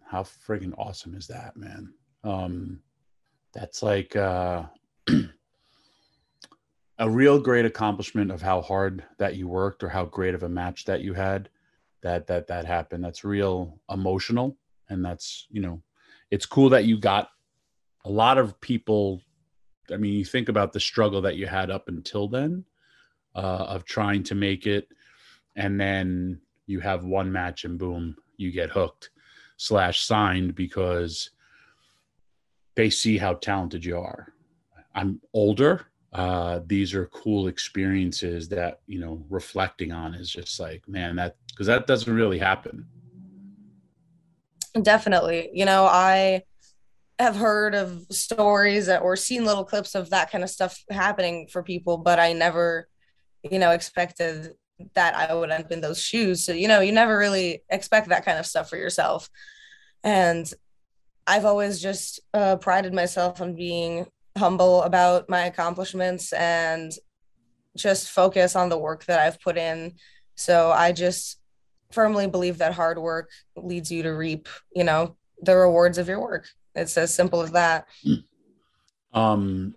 How 0.04 0.22
friggin' 0.22 0.74
awesome 0.78 1.14
is 1.14 1.26
that, 1.26 1.56
man? 1.56 1.92
Um, 2.24 2.80
that's 3.52 3.82
like 3.82 4.16
uh, 4.16 4.64
a 6.98 7.08
real 7.08 7.38
great 7.38 7.66
accomplishment 7.66 8.30
of 8.30 8.40
how 8.40 8.62
hard 8.62 9.04
that 9.18 9.36
you 9.36 9.48
worked 9.48 9.82
or 9.82 9.88
how 9.88 10.04
great 10.04 10.34
of 10.34 10.42
a 10.42 10.48
match 10.48 10.84
that 10.86 11.02
you 11.02 11.14
had. 11.14 11.48
That 12.02 12.26
that 12.28 12.46
that 12.48 12.64
happened. 12.64 13.04
That's 13.04 13.24
real 13.24 13.80
emotional, 13.90 14.56
and 14.88 15.04
that's 15.04 15.46
you 15.50 15.60
know, 15.60 15.82
it's 16.30 16.46
cool 16.46 16.68
that 16.70 16.84
you 16.84 16.98
got 16.98 17.30
a 18.04 18.10
lot 18.10 18.38
of 18.38 18.60
people. 18.60 19.22
I 19.92 19.96
mean, 19.96 20.14
you 20.14 20.24
think 20.24 20.48
about 20.48 20.72
the 20.72 20.80
struggle 20.80 21.22
that 21.22 21.36
you 21.36 21.46
had 21.46 21.70
up 21.70 21.88
until 21.88 22.28
then 22.28 22.64
uh, 23.34 23.66
of 23.68 23.84
trying 23.84 24.22
to 24.24 24.34
make 24.34 24.66
it, 24.66 24.88
and 25.56 25.80
then 25.80 26.40
you 26.66 26.80
have 26.80 27.04
one 27.04 27.30
match 27.30 27.64
and 27.64 27.78
boom, 27.78 28.16
you 28.36 28.50
get 28.50 28.70
hooked 28.70 29.10
slash 29.56 30.00
signed 30.04 30.54
because 30.54 31.30
they 32.74 32.90
see 32.90 33.16
how 33.18 33.34
talented 33.34 33.84
you 33.84 33.98
are. 33.98 34.32
I'm 34.94 35.20
older. 35.32 35.86
Uh, 36.16 36.60
these 36.66 36.94
are 36.94 37.06
cool 37.08 37.46
experiences 37.46 38.48
that 38.48 38.80
you 38.86 38.98
know 38.98 39.22
reflecting 39.28 39.92
on 39.92 40.14
is 40.14 40.30
just 40.30 40.58
like 40.58 40.82
man 40.88 41.16
that 41.16 41.36
because 41.50 41.66
that 41.66 41.86
doesn't 41.86 42.14
really 42.14 42.38
happen. 42.38 42.86
definitely. 44.82 45.50
You 45.52 45.66
know 45.66 45.84
i 45.84 46.42
have 47.18 47.36
heard 47.36 47.74
of 47.74 48.06
stories 48.10 48.86
that- 48.86 49.02
or 49.02 49.14
seen 49.16 49.44
little 49.44 49.64
clips 49.64 49.94
of 49.94 50.10
that 50.10 50.30
kind 50.30 50.42
of 50.44 50.50
stuff 50.50 50.82
happening 50.90 51.48
for 51.48 51.62
people 51.62 51.96
but 51.96 52.18
i 52.18 52.32
never 52.34 52.86
you 53.42 53.58
know 53.58 53.70
expected 53.70 54.54
that 54.94 55.14
i 55.14 55.34
would 55.34 55.50
end 55.50 55.64
up 55.64 55.72
in 55.72 55.80
those 55.82 56.00
shoes. 56.00 56.44
So 56.44 56.52
you 56.52 56.68
know 56.68 56.80
you 56.80 56.92
never 56.92 57.16
really 57.18 57.62
expect 57.68 58.08
that 58.08 58.24
kind 58.24 58.38
of 58.38 58.46
stuff 58.46 58.70
for 58.70 58.76
yourself. 58.78 59.28
And 60.02 60.50
i've 61.26 61.44
always 61.44 61.80
just 61.82 62.20
uh, 62.32 62.56
prided 62.56 62.94
myself 62.94 63.40
on 63.42 63.54
being 63.54 64.06
humble 64.36 64.82
about 64.82 65.28
my 65.28 65.46
accomplishments 65.46 66.32
and 66.32 66.92
just 67.76 68.10
focus 68.10 68.56
on 68.56 68.68
the 68.68 68.78
work 68.78 69.04
that 69.04 69.20
i've 69.20 69.40
put 69.40 69.56
in 69.56 69.92
so 70.34 70.70
i 70.70 70.92
just 70.92 71.38
firmly 71.92 72.26
believe 72.26 72.58
that 72.58 72.74
hard 72.74 72.98
work 72.98 73.30
leads 73.56 73.90
you 73.90 74.02
to 74.02 74.10
reap 74.10 74.48
you 74.74 74.84
know 74.84 75.16
the 75.42 75.54
rewards 75.56 75.98
of 75.98 76.08
your 76.08 76.20
work 76.20 76.48
it's 76.74 76.96
as 76.96 77.14
simple 77.14 77.40
as 77.40 77.52
that 77.52 77.86
Um, 79.14 79.74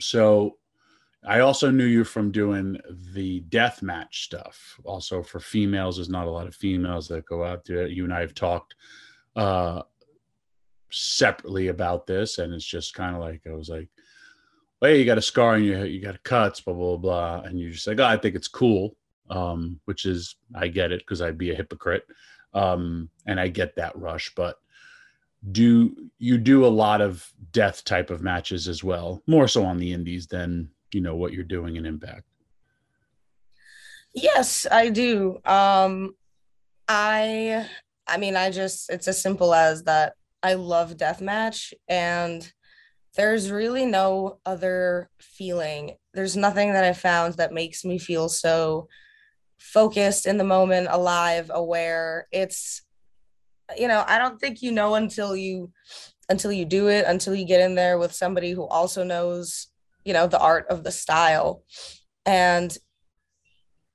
so 0.00 0.56
I 1.26 1.40
also 1.40 1.70
knew 1.70 1.84
you 1.84 2.04
from 2.04 2.30
doing 2.30 2.80
the 3.12 3.40
death 3.40 3.82
match 3.82 4.24
stuff. 4.24 4.80
Also 4.84 5.22
for 5.22 5.40
females, 5.40 5.96
there's 5.96 6.08
not 6.08 6.26
a 6.26 6.30
lot 6.30 6.46
of 6.46 6.54
females 6.54 7.06
that 7.08 7.26
go 7.26 7.44
out 7.44 7.66
there. 7.66 7.86
You 7.86 8.04
and 8.04 8.14
I 8.14 8.20
have 8.20 8.34
talked 8.34 8.74
uh 9.36 9.82
separately 10.90 11.68
about 11.68 12.06
this, 12.06 12.38
and 12.38 12.54
it's 12.54 12.64
just 12.64 12.94
kind 12.94 13.14
of 13.14 13.20
like 13.20 13.42
I 13.46 13.52
was 13.54 13.68
like, 13.68 13.90
well, 14.80 14.94
you 14.94 15.04
got 15.04 15.18
a 15.18 15.22
scar 15.22 15.54
and 15.54 15.64
you 15.64 15.82
you 15.84 16.00
got 16.00 16.22
cuts, 16.22 16.60
blah 16.60 16.74
blah 16.74 16.96
blah, 16.96 17.40
and 17.40 17.58
you're 17.58 17.70
just 17.70 17.86
like, 17.86 18.00
oh, 18.00 18.04
I 18.04 18.16
think 18.16 18.34
it's 18.34 18.48
cool. 18.48 18.96
Um, 19.30 19.80
which 19.84 20.06
is 20.06 20.36
I 20.54 20.68
get 20.68 20.92
it 20.92 21.00
because 21.00 21.20
I'd 21.20 21.38
be 21.38 21.50
a 21.50 21.54
hypocrite. 21.54 22.06
Um, 22.54 23.10
and 23.26 23.38
I 23.38 23.48
get 23.48 23.76
that 23.76 23.94
rush, 23.96 24.32
but 24.34 24.56
do 25.52 25.94
you 26.18 26.38
do 26.38 26.66
a 26.66 26.68
lot 26.68 27.00
of 27.00 27.32
death 27.52 27.84
type 27.84 28.10
of 28.10 28.22
matches 28.22 28.66
as 28.66 28.82
well 28.82 29.22
more 29.26 29.46
so 29.46 29.64
on 29.64 29.78
the 29.78 29.92
indies 29.92 30.26
than 30.26 30.68
you 30.92 31.00
know 31.00 31.14
what 31.14 31.32
you're 31.32 31.44
doing 31.44 31.76
in 31.76 31.86
impact 31.86 32.24
yes 34.14 34.66
i 34.70 34.88
do 34.88 35.38
um 35.44 36.14
i 36.88 37.64
i 38.08 38.16
mean 38.16 38.34
i 38.34 38.50
just 38.50 38.90
it's 38.90 39.06
as 39.06 39.20
simple 39.20 39.54
as 39.54 39.84
that 39.84 40.14
i 40.42 40.54
love 40.54 40.96
deathmatch 40.96 41.72
and 41.88 42.52
there's 43.18 43.50
really 43.50 43.84
no 43.84 44.38
other 44.46 45.10
feeling. 45.18 45.96
There's 46.14 46.36
nothing 46.36 46.72
that 46.72 46.84
i 46.84 46.92
found 46.92 47.34
that 47.34 47.52
makes 47.52 47.84
me 47.84 47.98
feel 47.98 48.28
so 48.28 48.88
focused 49.58 50.24
in 50.24 50.38
the 50.38 50.44
moment 50.44 50.86
alive 50.88 51.50
aware. 51.52 52.28
It's 52.30 52.82
you 53.76 53.86
know 53.86 54.02
i 54.08 54.18
don't 54.18 54.40
think 54.40 54.62
you 54.62 54.72
know 54.72 54.94
until 54.94 55.36
you 55.36 55.70
until 56.30 56.50
you 56.50 56.64
do 56.64 56.88
it 56.88 57.04
until 57.06 57.34
you 57.34 57.44
get 57.44 57.60
in 57.60 57.74
there 57.74 57.98
with 57.98 58.14
somebody 58.14 58.52
who 58.52 58.66
also 58.66 59.04
knows 59.04 59.66
you 60.06 60.14
know 60.14 60.26
the 60.26 60.40
art 60.40 60.66
of 60.70 60.84
the 60.84 60.92
style. 60.92 61.64
And 62.24 62.74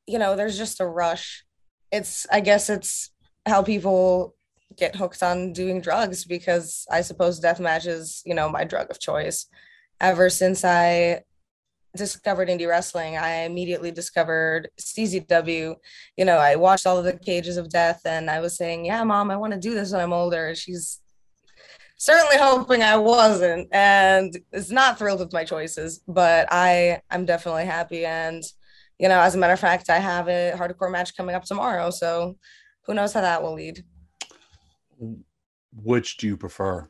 you 0.05 0.19
know 0.19 0.35
there's 0.35 0.57
just 0.57 0.81
a 0.81 0.85
rush. 0.85 1.45
It's 1.93 2.27
i 2.29 2.41
guess 2.41 2.69
it's 2.69 3.09
how 3.45 3.63
people 3.63 4.35
get 4.77 4.95
hooked 4.95 5.23
on 5.23 5.53
doing 5.53 5.81
drugs 5.81 6.25
because 6.25 6.85
i 6.91 7.01
suppose 7.01 7.39
deathmatch 7.39 7.87
is 7.87 8.21
you 8.25 8.33
know 8.33 8.49
my 8.49 8.63
drug 8.63 8.89
of 8.89 8.99
choice. 8.99 9.47
Ever 10.01 10.29
since 10.29 10.65
i 10.65 11.21
discovered 11.95 12.49
indie 12.49 12.67
wrestling 12.67 13.17
i 13.17 13.43
immediately 13.43 13.91
discovered 13.91 14.67
czw 14.79 15.75
you 16.17 16.25
know 16.25 16.37
i 16.37 16.55
watched 16.55 16.87
all 16.87 16.97
of 16.97 17.05
the 17.05 17.13
cages 17.13 17.55
of 17.55 17.69
death 17.69 18.01
and 18.05 18.31
i 18.31 18.39
was 18.39 18.57
saying 18.57 18.83
yeah 18.83 19.03
mom 19.03 19.29
i 19.29 19.37
want 19.37 19.53
to 19.53 19.59
do 19.59 19.75
this 19.75 19.91
when 19.91 20.01
i'm 20.01 20.13
older. 20.13 20.55
She's 20.55 20.99
certainly 21.97 22.37
hoping 22.37 22.81
i 22.81 22.97
wasn't 22.97 23.67
and 23.71 24.37
is 24.51 24.71
not 24.71 24.97
thrilled 24.97 25.19
with 25.19 25.31
my 25.31 25.43
choices 25.43 26.01
but 26.07 26.47
i 26.51 26.99
i'm 27.09 27.25
definitely 27.25 27.65
happy 27.65 28.05
and 28.05 28.43
you 28.99 29.07
know 29.07 29.21
as 29.21 29.35
a 29.35 29.37
matter 29.37 29.53
of 29.53 29.59
fact 29.59 29.89
i 29.89 29.99
have 29.99 30.27
a 30.27 30.53
hardcore 30.57 30.91
match 30.91 31.15
coming 31.15 31.35
up 31.35 31.45
tomorrow 31.45 31.89
so 31.89 32.35
who 32.85 32.93
knows 32.93 33.13
how 33.13 33.21
that 33.21 33.41
will 33.41 33.53
lead 33.53 33.85
which 35.75 36.17
do 36.17 36.27
you 36.27 36.37
prefer? 36.37 36.87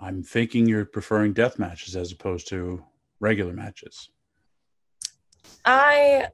I'm 0.00 0.22
thinking 0.22 0.66
you're 0.66 0.84
preferring 0.86 1.32
death 1.32 1.58
matches 1.58 1.96
as 1.96 2.12
opposed 2.12 2.48
to 2.48 2.82
regular 3.20 3.52
matches. 3.52 4.10
I 5.64 6.28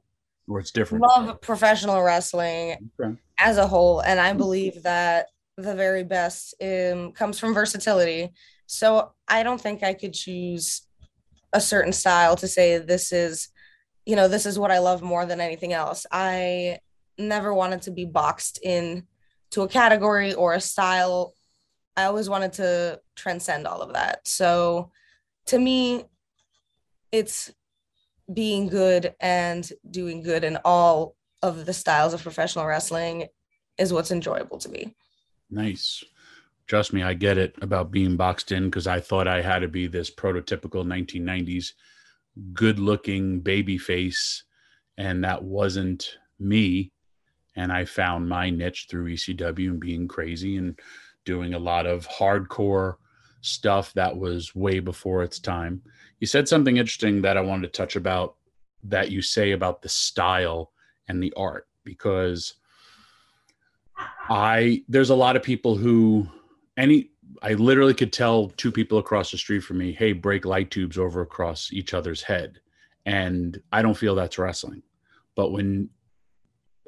or 0.47 0.59
it's 0.59 0.71
different. 0.71 1.03
love 1.03 1.41
professional 1.41 2.01
wrestling 2.01 2.89
Okay. 2.99 3.15
as 3.39 3.57
a 3.57 3.67
whole 3.67 3.99
and 4.01 4.19
i 4.19 4.33
believe 4.33 4.81
that 4.83 5.27
the 5.57 5.75
very 5.75 6.03
best 6.03 6.55
um, 6.61 7.11
comes 7.11 7.37
from 7.39 7.53
versatility. 7.53 8.29
So 8.65 9.11
i 9.27 9.43
don't 9.43 9.61
think 9.61 9.83
i 9.83 9.93
could 9.93 10.13
choose 10.13 10.87
a 11.53 11.61
certain 11.61 11.93
style 11.93 12.35
to 12.37 12.47
say 12.47 12.77
this 12.77 13.11
is 13.11 13.49
you 14.05 14.15
know 14.15 14.27
this 14.27 14.45
is 14.45 14.57
what 14.57 14.71
i 14.71 14.79
love 14.79 15.01
more 15.01 15.25
than 15.25 15.41
anything 15.41 15.73
else. 15.73 16.05
I 16.11 16.79
never 17.17 17.53
wanted 17.53 17.81
to 17.83 17.91
be 17.91 18.05
boxed 18.05 18.59
in 18.63 19.05
to 19.51 19.61
a 19.61 19.67
category 19.67 20.33
or 20.33 20.53
a 20.53 20.61
style 20.61 21.33
i 21.97 22.05
always 22.05 22.29
wanted 22.29 22.53
to 22.53 22.99
transcend 23.15 23.67
all 23.67 23.81
of 23.81 23.93
that 23.93 24.27
so 24.27 24.91
to 25.45 25.57
me 25.57 26.05
it's 27.11 27.51
being 28.33 28.67
good 28.67 29.15
and 29.19 29.71
doing 29.89 30.21
good 30.21 30.43
in 30.43 30.57
all 30.63 31.15
of 31.41 31.65
the 31.65 31.73
styles 31.73 32.13
of 32.13 32.21
professional 32.21 32.65
wrestling 32.65 33.27
is 33.77 33.93
what's 33.93 34.11
enjoyable 34.11 34.57
to 34.59 34.69
me. 34.69 34.93
Nice. 35.49 36.03
Trust 36.67 36.93
me, 36.93 37.01
I 37.01 37.13
get 37.13 37.37
it 37.37 37.55
about 37.61 37.91
being 37.91 38.15
boxed 38.15 38.51
in 38.51 38.65
because 38.65 38.85
I 38.85 38.99
thought 38.99 39.27
I 39.27 39.41
had 39.41 39.59
to 39.59 39.67
be 39.67 39.87
this 39.87 40.11
prototypical 40.11 40.85
1990s 40.85 41.71
good 42.53 42.77
looking 42.79 43.39
baby 43.39 43.77
face, 43.77 44.43
and 44.97 45.23
that 45.23 45.43
wasn't 45.43 46.17
me. 46.39 46.91
And 47.55 47.71
I 47.71 47.85
found 47.85 48.29
my 48.29 48.49
niche 48.49 48.87
through 48.89 49.13
ECW 49.13 49.69
and 49.69 49.79
being 49.79 50.07
crazy 50.07 50.57
and 50.57 50.79
doing 51.25 51.53
a 51.53 51.59
lot 51.59 51.85
of 51.85 52.07
hardcore 52.07 52.95
stuff 53.41 53.93
that 53.93 54.17
was 54.17 54.55
way 54.55 54.79
before 54.79 55.23
its 55.23 55.39
time. 55.39 55.81
You 56.19 56.27
said 56.27 56.47
something 56.47 56.77
interesting 56.77 57.21
that 57.21 57.37
I 57.37 57.41
wanted 57.41 57.71
to 57.71 57.77
touch 57.77 57.95
about 57.95 58.35
that 58.83 59.11
you 59.11 59.21
say 59.21 59.51
about 59.51 59.81
the 59.81 59.89
style 59.89 60.71
and 61.07 61.21
the 61.21 61.33
art 61.35 61.67
because 61.83 62.55
I 64.29 64.83
there's 64.87 65.09
a 65.09 65.15
lot 65.15 65.35
of 65.35 65.43
people 65.43 65.75
who 65.75 66.27
any 66.77 67.11
I 67.41 67.53
literally 67.53 67.93
could 67.93 68.11
tell 68.11 68.49
two 68.49 68.71
people 68.71 68.97
across 68.97 69.31
the 69.31 69.37
street 69.37 69.59
from 69.59 69.77
me, 69.77 69.91
"Hey, 69.91 70.13
break 70.13 70.45
light 70.45 70.71
tubes 70.71 70.97
over 70.97 71.21
across 71.21 71.71
each 71.71 71.93
other's 71.93 72.21
head." 72.21 72.59
And 73.05 73.61
I 73.71 73.81
don't 73.81 73.97
feel 73.97 74.15
that's 74.15 74.37
wrestling. 74.37 74.83
But 75.35 75.51
when 75.51 75.89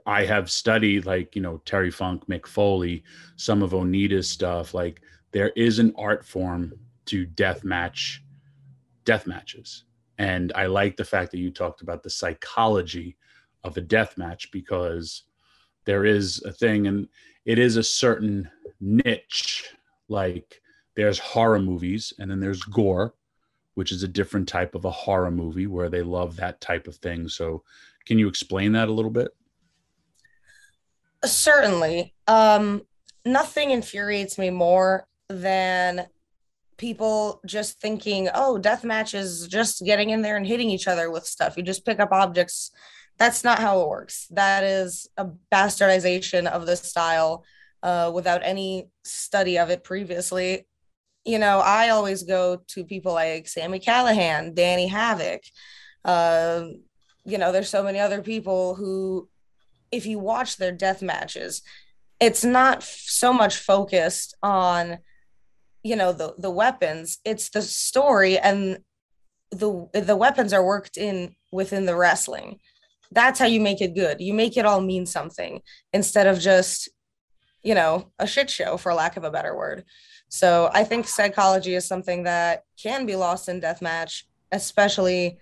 I 0.05 0.25
have 0.25 0.51
studied 0.51 1.05
like, 1.05 1.35
you 1.35 1.41
know, 1.41 1.61
Terry 1.65 1.91
Funk, 1.91 2.27
Mick 2.27 2.47
Foley, 2.47 3.03
some 3.35 3.61
of 3.61 3.71
Onita's 3.71 4.29
stuff, 4.29 4.73
like 4.73 5.01
there 5.31 5.49
is 5.55 5.79
an 5.79 5.93
art 5.97 6.25
form 6.25 6.73
to 7.05 7.25
death 7.25 7.63
match 7.63 8.23
death 9.05 9.27
matches. 9.27 9.85
And 10.17 10.51
I 10.55 10.67
like 10.67 10.95
the 10.95 11.05
fact 11.05 11.31
that 11.31 11.39
you 11.39 11.51
talked 11.51 11.81
about 11.81 12.03
the 12.03 12.09
psychology 12.09 13.17
of 13.63 13.77
a 13.77 13.81
death 13.81 14.17
match 14.17 14.51
because 14.51 15.23
there 15.85 16.05
is 16.05 16.41
a 16.43 16.51
thing 16.51 16.87
and 16.87 17.07
it 17.45 17.57
is 17.57 17.77
a 17.77 17.83
certain 17.83 18.49
niche 18.79 19.69
like 20.09 20.61
there's 20.95 21.19
horror 21.19 21.59
movies 21.59 22.13
and 22.19 22.29
then 22.29 22.39
there's 22.39 22.63
gore 22.63 23.13
which 23.75 23.91
is 23.91 24.03
a 24.03 24.07
different 24.07 24.47
type 24.47 24.75
of 24.75 24.85
a 24.85 24.91
horror 24.91 25.31
movie 25.31 25.67
where 25.67 25.89
they 25.89 26.01
love 26.01 26.35
that 26.35 26.59
type 26.61 26.87
of 26.87 26.95
thing 26.97 27.27
so 27.27 27.63
can 28.05 28.19
you 28.19 28.27
explain 28.27 28.71
that 28.71 28.89
a 28.89 28.93
little 28.93 29.11
bit 29.11 29.29
certainly 31.25 32.13
um 32.27 32.81
nothing 33.25 33.71
infuriates 33.71 34.37
me 34.37 34.49
more 34.49 35.05
than 35.29 36.07
people 36.77 37.39
just 37.45 37.79
thinking 37.79 38.27
oh 38.33 38.57
death 38.57 38.83
match 38.83 39.13
is 39.13 39.47
just 39.47 39.83
getting 39.85 40.09
in 40.09 40.21
there 40.21 40.35
and 40.35 40.47
hitting 40.47 40.69
each 40.69 40.87
other 40.87 41.11
with 41.11 41.25
stuff 41.25 41.55
you 41.55 41.63
just 41.63 41.85
pick 41.85 41.99
up 41.99 42.11
objects 42.11 42.71
that's 43.17 43.43
not 43.43 43.59
how 43.59 43.81
it 43.81 43.87
works 43.87 44.27
that 44.31 44.63
is 44.63 45.07
a 45.17 45.27
bastardization 45.53 46.47
of 46.47 46.65
the 46.65 46.75
style 46.75 47.43
uh, 47.83 48.11
without 48.13 48.41
any 48.43 48.89
study 49.03 49.57
of 49.57 49.69
it 49.69 49.83
previously. 49.83 50.67
You 51.25 51.39
know, 51.39 51.59
I 51.59 51.89
always 51.89 52.23
go 52.23 52.61
to 52.69 52.83
people 52.83 53.13
like 53.13 53.47
Sami 53.47 53.79
Callihan, 53.79 54.55
Danny 54.55 54.87
Havoc. 54.87 55.41
Uh, 56.03 56.65
you 57.25 57.37
know, 57.37 57.51
there's 57.51 57.69
so 57.69 57.83
many 57.83 57.99
other 57.99 58.21
people 58.21 58.75
who, 58.75 59.29
if 59.91 60.05
you 60.05 60.19
watch 60.19 60.57
their 60.57 60.71
death 60.71 61.01
matches, 61.01 61.61
it's 62.19 62.43
not 62.43 62.83
so 62.83 63.33
much 63.33 63.57
focused 63.57 64.35
on, 64.43 64.99
you 65.83 65.95
know, 65.95 66.13
the 66.13 66.35
the 66.37 66.51
weapons. 66.51 67.19
It's 67.25 67.49
the 67.49 67.61
story 67.61 68.37
and 68.37 68.79
the 69.51 69.89
the 69.93 70.15
weapons 70.15 70.53
are 70.53 70.65
worked 70.65 70.97
in 70.97 71.35
within 71.51 71.85
the 71.85 71.95
wrestling. 71.95 72.59
That's 73.11 73.39
how 73.39 73.47
you 73.47 73.59
make 73.59 73.81
it 73.81 73.95
good. 73.95 74.21
You 74.21 74.33
make 74.33 74.55
it 74.55 74.65
all 74.65 74.81
mean 74.81 75.05
something 75.05 75.61
instead 75.91 76.27
of 76.27 76.39
just 76.39 76.89
you 77.63 77.75
know, 77.75 78.11
a 78.19 78.27
shit 78.27 78.49
show 78.49 78.77
for 78.77 78.93
lack 78.93 79.17
of 79.17 79.23
a 79.23 79.31
better 79.31 79.55
word. 79.55 79.83
So 80.29 80.69
I 80.73 80.83
think 80.83 81.07
psychology 81.07 81.75
is 81.75 81.87
something 81.87 82.23
that 82.23 82.63
can 82.81 83.05
be 83.05 83.15
lost 83.15 83.49
in 83.49 83.61
deathmatch, 83.61 84.23
especially 84.51 85.37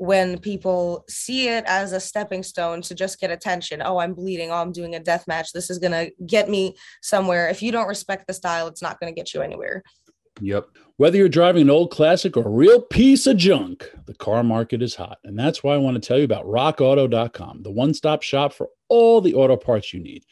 when 0.00 0.38
people 0.38 1.04
see 1.10 1.48
it 1.48 1.62
as 1.66 1.92
a 1.92 2.00
stepping 2.00 2.42
stone 2.42 2.80
to 2.80 2.94
just 2.94 3.20
get 3.20 3.30
attention. 3.30 3.82
Oh, 3.84 3.98
I'm 3.98 4.14
bleeding. 4.14 4.50
Oh, 4.50 4.54
I'm 4.54 4.72
doing 4.72 4.94
a 4.94 4.98
death 4.98 5.28
match. 5.28 5.52
This 5.52 5.68
is 5.68 5.78
going 5.78 5.92
to 5.92 6.10
get 6.24 6.48
me 6.48 6.74
somewhere. 7.02 7.50
If 7.50 7.60
you 7.60 7.70
don't 7.70 7.86
respect 7.86 8.26
the 8.26 8.32
style, 8.32 8.66
it's 8.66 8.80
not 8.80 8.98
going 8.98 9.12
to 9.12 9.14
get 9.14 9.34
you 9.34 9.42
anywhere. 9.42 9.82
Yep. 10.40 10.68
Whether 10.96 11.18
you're 11.18 11.28
driving 11.28 11.62
an 11.62 11.70
old 11.70 11.90
classic 11.90 12.34
or 12.38 12.46
a 12.46 12.50
real 12.50 12.80
piece 12.80 13.26
of 13.26 13.36
junk, 13.36 13.90
the 14.06 14.14
car 14.14 14.42
market 14.42 14.80
is 14.80 14.94
hot. 14.94 15.18
And 15.22 15.38
that's 15.38 15.62
why 15.62 15.74
I 15.74 15.78
want 15.78 16.02
to 16.02 16.08
tell 16.08 16.16
you 16.16 16.24
about 16.24 16.46
rockauto.com, 16.46 17.62
the 17.62 17.70
one 17.70 17.92
stop 17.92 18.22
shop 18.22 18.54
for 18.54 18.70
all 18.88 19.20
the 19.20 19.34
auto 19.34 19.58
parts 19.58 19.92
you 19.92 20.00
need 20.00 20.24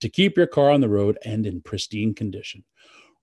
to 0.00 0.08
keep 0.08 0.36
your 0.36 0.46
car 0.46 0.70
on 0.70 0.80
the 0.80 0.88
road 0.88 1.18
and 1.24 1.46
in 1.46 1.62
pristine 1.62 2.14
condition. 2.14 2.62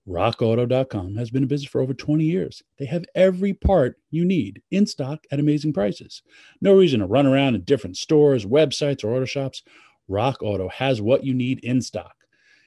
RockAuto.com 0.08 1.16
has 1.16 1.30
been 1.30 1.44
in 1.44 1.48
business 1.48 1.70
for 1.70 1.80
over 1.80 1.94
20 1.94 2.24
years. 2.24 2.62
They 2.78 2.84
have 2.86 3.04
every 3.14 3.54
part 3.54 3.98
you 4.10 4.24
need 4.24 4.62
in 4.70 4.86
stock 4.86 5.24
at 5.30 5.40
amazing 5.40 5.72
prices. 5.72 6.22
No 6.60 6.74
reason 6.74 7.00
to 7.00 7.06
run 7.06 7.26
around 7.26 7.54
in 7.54 7.62
different 7.62 7.96
stores, 7.96 8.44
websites, 8.44 9.02
or 9.02 9.14
auto 9.14 9.24
shops. 9.24 9.62
Rock 10.06 10.42
Auto 10.42 10.68
has 10.68 11.00
what 11.00 11.24
you 11.24 11.32
need 11.32 11.60
in 11.60 11.80
stock. 11.80 12.14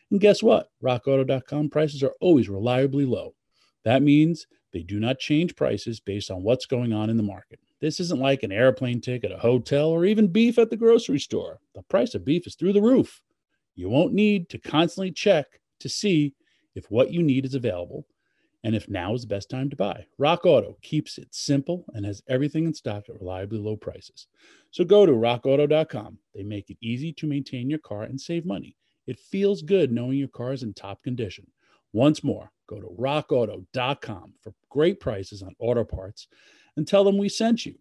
And 0.09 0.19
guess 0.19 0.41
what? 0.41 0.71
RockAuto.com 0.83 1.69
prices 1.69 2.01
are 2.01 2.13
always 2.19 2.49
reliably 2.49 3.05
low. 3.05 3.35
That 3.83 4.01
means 4.01 4.47
they 4.73 4.81
do 4.81 4.99
not 4.99 5.19
change 5.19 5.55
prices 5.55 5.99
based 5.99 6.31
on 6.31 6.43
what's 6.43 6.65
going 6.65 6.93
on 6.93 7.09
in 7.09 7.17
the 7.17 7.23
market. 7.23 7.59
This 7.79 7.99
isn't 7.99 8.19
like 8.19 8.41
an 8.41 8.51
airplane 8.51 9.01
ticket, 9.01 9.31
a 9.31 9.37
hotel, 9.37 9.89
or 9.89 10.05
even 10.05 10.27
beef 10.27 10.57
at 10.57 10.71
the 10.71 10.77
grocery 10.77 11.19
store. 11.19 11.59
The 11.75 11.83
price 11.83 12.15
of 12.15 12.25
beef 12.25 12.47
is 12.47 12.55
through 12.55 12.73
the 12.73 12.81
roof. 12.81 13.21
You 13.75 13.89
won't 13.89 14.13
need 14.13 14.49
to 14.49 14.57
constantly 14.57 15.11
check 15.11 15.45
to 15.79 15.89
see 15.89 16.33
if 16.77 16.89
what 16.91 17.11
you 17.11 17.23
need 17.23 17.45
is 17.45 17.55
available 17.55 18.05
and 18.63 18.75
if 18.75 18.89
now 18.89 19.13
is 19.13 19.21
the 19.21 19.27
best 19.27 19.49
time 19.49 19.69
to 19.69 19.75
buy. 19.75 20.05
Rock 20.17 20.45
Auto 20.45 20.77
keeps 20.81 21.17
it 21.17 21.27
simple 21.33 21.85
and 21.93 22.05
has 22.05 22.21
everything 22.27 22.65
in 22.65 22.73
stock 22.73 23.05
at 23.09 23.19
reliably 23.19 23.59
low 23.59 23.75
prices. 23.75 24.27
So 24.71 24.83
go 24.83 25.05
to 25.05 25.11
rockauto.com. 25.11 26.17
They 26.33 26.43
make 26.43 26.69
it 26.69 26.77
easy 26.81 27.13
to 27.13 27.27
maintain 27.27 27.69
your 27.69 27.79
car 27.79 28.03
and 28.03 28.19
save 28.19 28.45
money. 28.45 28.75
It 29.05 29.19
feels 29.19 29.61
good 29.61 29.91
knowing 29.91 30.17
your 30.17 30.27
car 30.27 30.53
is 30.53 30.63
in 30.63 30.73
top 30.73 31.03
condition. 31.03 31.47
Once 31.93 32.23
more, 32.23 32.51
go 32.67 32.79
to 32.79 32.87
rockauto.com 32.99 34.33
for 34.41 34.53
great 34.69 34.99
prices 34.99 35.41
on 35.41 35.55
auto 35.59 35.83
parts 35.83 36.27
and 36.75 36.87
tell 36.87 37.03
them 37.03 37.17
we 37.17 37.29
sent 37.29 37.65
you. 37.65 37.75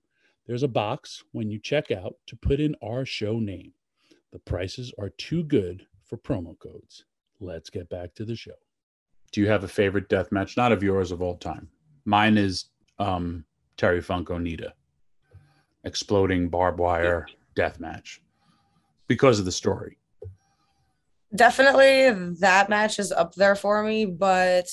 There's 0.47 0.63
a 0.63 0.69
box 0.69 1.25
when 1.33 1.51
you 1.51 1.59
check 1.59 1.91
out 1.91 2.15
to 2.29 2.37
put 2.37 2.61
in 2.61 2.77
our 2.83 3.05
show 3.05 3.41
name. 3.41 3.73
The 4.33 4.39
prices 4.39 4.93
are 4.99 5.11
too 5.11 5.43
good 5.43 5.87
for 6.05 6.17
promo 6.17 6.57
codes. 6.59 7.05
Let's 7.41 7.71
get 7.71 7.89
back 7.91 8.15
to 8.15 8.25
the 8.25 8.37
show. 8.37 8.55
Do 9.33 9.41
you 9.41 9.49
have 9.49 9.65
a 9.65 9.69
favorite 9.69 10.09
death 10.09 10.33
match? 10.33 10.57
Not 10.57 10.73
of 10.73 10.83
yours 10.83 11.13
of 11.13 11.23
all 11.23 11.37
time. 11.37 11.69
Mine 12.05 12.39
is 12.39 12.67
um, 12.99 13.45
Terry 13.77 14.01
Funk 14.01 14.29
Onita, 14.29 14.73
exploding 15.85 16.49
barbed 16.49 16.79
wire 16.79 17.27
death 17.55 17.81
match 17.81 18.23
because 19.09 19.39
of 19.39 19.45
the 19.45 19.53
story. 19.53 19.99
Definitely 21.35 22.35
that 22.41 22.69
match 22.69 22.99
is 22.99 23.13
up 23.13 23.35
there 23.35 23.57
for 23.57 23.83
me, 23.83 24.07
but 24.07 24.67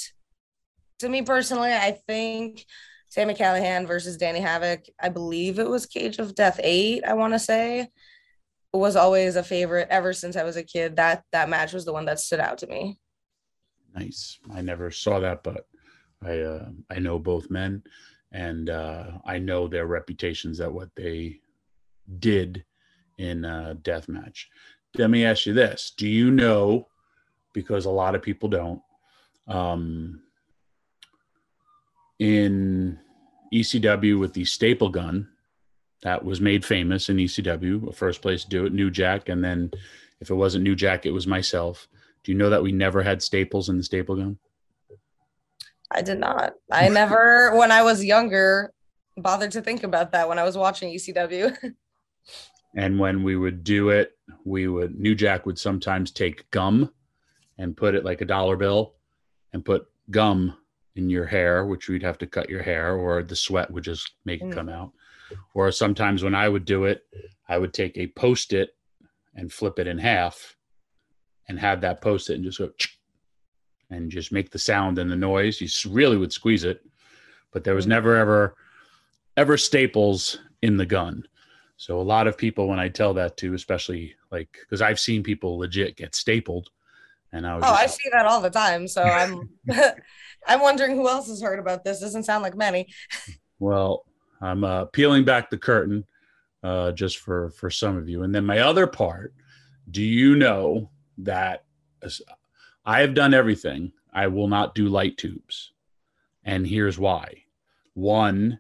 to 0.99 1.09
me 1.09 1.23
personally, 1.23 1.73
I 1.73 1.97
think 2.07 2.65
Sami 3.09 3.33
Callihan 3.33 3.87
versus 3.87 4.17
Danny 4.17 4.39
Havoc, 4.39 4.85
I 5.01 5.09
believe 5.09 5.59
it 5.59 5.69
was 5.69 5.85
Cage 5.85 6.19
of 6.19 6.35
Death 6.35 6.59
8, 6.63 7.03
I 7.05 7.13
want 7.15 7.33
to 7.33 7.39
say 7.39 7.89
was 8.73 8.95
always 8.95 9.35
a 9.35 9.43
favorite 9.43 9.87
ever 9.89 10.13
since 10.13 10.35
I 10.35 10.43
was 10.43 10.57
a 10.57 10.63
kid. 10.63 10.95
That 10.95 11.23
that 11.31 11.49
match 11.49 11.73
was 11.73 11.85
the 11.85 11.93
one 11.93 12.05
that 12.05 12.19
stood 12.19 12.39
out 12.39 12.57
to 12.59 12.67
me. 12.67 12.99
Nice. 13.95 14.39
I 14.53 14.61
never 14.61 14.91
saw 14.91 15.19
that, 15.19 15.43
but 15.43 15.67
I 16.23 16.39
uh, 16.39 16.69
I 16.89 16.99
know 16.99 17.19
both 17.19 17.49
men, 17.49 17.83
and 18.31 18.69
uh, 18.69 19.11
I 19.25 19.37
know 19.39 19.67
their 19.67 19.85
reputations 19.85 20.59
at 20.59 20.71
what 20.71 20.89
they 20.95 21.39
did 22.19 22.65
in 23.17 23.45
uh, 23.45 23.75
death 23.81 24.09
match. 24.09 24.49
Let 24.97 25.09
me 25.09 25.25
ask 25.25 25.45
you 25.45 25.53
this: 25.53 25.93
Do 25.95 26.07
you 26.07 26.31
know? 26.31 26.87
Because 27.53 27.85
a 27.85 27.91
lot 27.91 28.15
of 28.15 28.23
people 28.23 28.49
don't. 28.49 28.81
Um, 29.47 30.23
in 32.17 32.99
ECW 33.53 34.19
with 34.19 34.33
the 34.33 34.45
staple 34.45 34.89
gun, 34.89 35.27
that 36.03 36.23
was 36.23 36.41
made 36.41 36.65
famous 36.65 37.09
in 37.09 37.17
ECW, 37.17 37.93
first 37.95 38.21
place 38.21 38.43
to 38.43 38.49
do 38.49 38.65
it, 38.65 38.73
New 38.73 38.91
Jack. 38.91 39.29
And 39.29 39.43
then 39.43 39.71
if 40.19 40.29
it 40.29 40.35
wasn't 40.35 40.63
New 40.63 40.75
Jack, 40.75 41.05
it 41.05 41.11
was 41.11 41.27
myself. 41.27 41.87
Do 42.23 42.31
you 42.31 42.37
know 42.37 42.49
that 42.49 42.63
we 42.63 42.71
never 42.71 43.03
had 43.03 43.21
staples 43.21 43.69
in 43.69 43.77
the 43.77 43.83
staple 43.83 44.15
gun? 44.15 44.37
I 45.91 46.01
did 46.01 46.19
not. 46.19 46.53
I 46.71 46.89
never, 46.89 47.55
when 47.57 47.71
I 47.71 47.83
was 47.83 48.03
younger, 48.03 48.73
bothered 49.17 49.51
to 49.51 49.61
think 49.61 49.83
about 49.83 50.11
that 50.13 50.27
when 50.27 50.39
I 50.39 50.43
was 50.43 50.57
watching 50.57 50.93
ECW. 50.93 51.73
and 52.75 52.99
when 52.99 53.23
we 53.23 53.35
would 53.35 53.63
do 53.63 53.89
it, 53.89 54.17
we 54.45 54.67
would, 54.67 54.99
New 54.99 55.15
Jack 55.15 55.45
would 55.45 55.59
sometimes 55.59 56.11
take 56.11 56.49
gum 56.51 56.91
and 57.57 57.77
put 57.77 57.95
it 57.95 58.05
like 58.05 58.21
a 58.21 58.25
dollar 58.25 58.55
bill 58.55 58.95
and 59.51 59.63
put 59.63 59.85
gum 60.09 60.57
in 60.95 61.09
your 61.09 61.25
hair, 61.25 61.65
which 61.65 61.89
we'd 61.89 62.03
have 62.03 62.17
to 62.19 62.27
cut 62.27 62.49
your 62.49 62.63
hair, 62.63 62.95
or 62.95 63.21
the 63.21 63.35
sweat 63.35 63.69
would 63.69 63.83
just 63.83 64.11
make 64.25 64.41
it 64.41 64.49
mm. 64.49 64.53
come 64.53 64.69
out. 64.69 64.91
Or 65.53 65.71
sometimes 65.71 66.23
when 66.23 66.35
I 66.35 66.47
would 66.47 66.65
do 66.65 66.85
it, 66.85 67.03
I 67.47 67.57
would 67.57 67.73
take 67.73 67.97
a 67.97 68.07
post 68.07 68.53
it 68.53 68.75
and 69.35 69.51
flip 69.51 69.79
it 69.79 69.87
in 69.87 69.97
half 69.97 70.55
and 71.47 71.59
have 71.59 71.81
that 71.81 72.01
post 72.01 72.29
it 72.29 72.35
and 72.35 72.43
just 72.43 72.59
go 72.59 72.71
and 73.89 74.09
just 74.09 74.31
make 74.31 74.49
the 74.49 74.59
sound 74.59 74.97
and 74.97 75.11
the 75.11 75.15
noise. 75.15 75.61
You 75.61 75.91
really 75.91 76.17
would 76.17 76.33
squeeze 76.33 76.63
it, 76.63 76.85
but 77.51 77.63
there 77.63 77.75
was 77.75 77.87
never 77.87 78.15
ever 78.15 78.55
ever 79.37 79.57
staples 79.57 80.39
in 80.61 80.77
the 80.77 80.85
gun. 80.85 81.23
So 81.77 81.99
a 81.99 82.01
lot 82.01 82.27
of 82.27 82.37
people, 82.37 82.67
when 82.67 82.79
I 82.79 82.87
tell 82.87 83.13
that 83.15 83.35
to, 83.37 83.53
especially 83.53 84.15
like, 84.31 84.57
because 84.61 84.81
I've 84.81 84.99
seen 84.99 85.23
people 85.23 85.57
legit 85.57 85.97
get 85.97 86.15
stapled, 86.15 86.69
and 87.31 87.45
I 87.45 87.55
was. 87.55 87.63
Oh, 87.65 87.73
I 87.73 87.87
see 87.87 88.09
that 88.13 88.25
all 88.25 88.41
the 88.41 88.49
time. 88.49 88.87
So 88.87 89.03
I'm 89.03 89.49
I'm 90.47 90.61
wondering 90.61 90.95
who 90.95 91.07
else 91.07 91.27
has 91.27 91.41
heard 91.41 91.59
about 91.59 91.83
this. 91.83 91.99
Doesn't 91.99 92.23
sound 92.23 92.43
like 92.43 92.55
many. 92.55 92.87
well, 93.59 94.05
I'm 94.41 94.63
uh, 94.63 94.85
peeling 94.85 95.25
back 95.25 95.49
the 95.49 95.57
curtain, 95.57 96.05
uh, 96.63 96.91
just 96.91 97.17
for 97.17 97.49
for 97.51 97.69
some 97.69 97.97
of 97.97 98.07
you, 98.07 98.23
and 98.23 98.33
then 98.33 98.45
my 98.45 98.59
other 98.59 98.87
part. 98.87 99.33
Do 99.91 100.01
you 100.01 100.35
know 100.35 100.89
that 101.23 101.65
I 102.85 103.01
have 103.01 103.13
done 103.13 103.33
everything? 103.33 103.91
I 104.13 104.27
will 104.27 104.47
not 104.47 104.75
do 104.75 104.87
light 104.87 105.17
tubes, 105.17 105.73
and 106.43 106.67
here's 106.67 106.99
why. 106.99 107.43
One, 107.93 108.59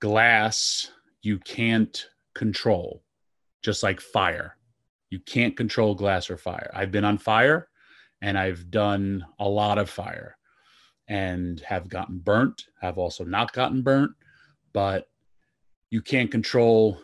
glass 0.00 0.90
you 1.22 1.38
can't 1.38 2.06
control, 2.34 3.02
just 3.62 3.82
like 3.82 4.00
fire. 4.00 4.56
You 5.10 5.18
can't 5.18 5.56
control 5.56 5.94
glass 5.94 6.30
or 6.30 6.36
fire. 6.36 6.70
I've 6.74 6.92
been 6.92 7.04
on 7.04 7.18
fire 7.18 7.68
and 8.22 8.38
I've 8.38 8.70
done 8.70 9.26
a 9.38 9.48
lot 9.48 9.78
of 9.78 9.90
fire 9.90 10.36
and 11.08 11.60
have 11.60 11.88
gotten 11.88 12.18
burnt, 12.18 12.66
I've 12.82 12.98
also 12.98 13.24
not 13.24 13.52
gotten 13.52 13.82
burnt, 13.82 14.12
but 14.72 15.08
you 15.90 16.02
can't 16.02 16.30
control 16.30 17.00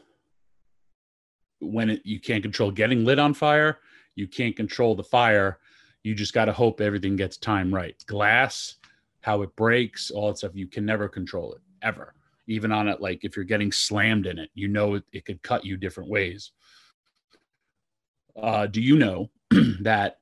when 1.60 1.90
it, 1.90 2.02
you 2.04 2.20
can't 2.20 2.42
control 2.42 2.70
getting 2.70 3.04
lit 3.04 3.20
on 3.20 3.34
fire, 3.34 3.78
you 4.14 4.28
can't 4.28 4.56
control 4.56 4.94
the 4.94 5.04
fire. 5.04 5.58
You 6.02 6.14
just 6.14 6.34
got 6.34 6.46
to 6.46 6.52
hope 6.52 6.80
everything 6.80 7.16
gets 7.16 7.36
time 7.36 7.72
right. 7.72 7.96
Glass, 8.06 8.76
how 9.20 9.42
it 9.42 9.54
breaks, 9.56 10.10
all 10.10 10.28
that 10.28 10.38
stuff, 10.38 10.52
you 10.54 10.66
can 10.66 10.84
never 10.84 11.08
control 11.08 11.52
it 11.54 11.60
ever. 11.82 12.14
Even 12.48 12.72
on 12.72 12.88
it 12.88 13.00
like 13.00 13.24
if 13.24 13.36
you're 13.36 13.44
getting 13.44 13.70
slammed 13.70 14.26
in 14.26 14.38
it 14.38 14.50
you 14.54 14.66
know 14.68 14.94
it, 14.94 15.04
it 15.12 15.24
could 15.24 15.42
cut 15.42 15.64
you 15.64 15.76
different 15.76 16.10
ways. 16.10 16.52
Uh, 18.36 18.66
do 18.66 18.80
you 18.80 18.98
know 18.98 19.30
that 19.80 20.18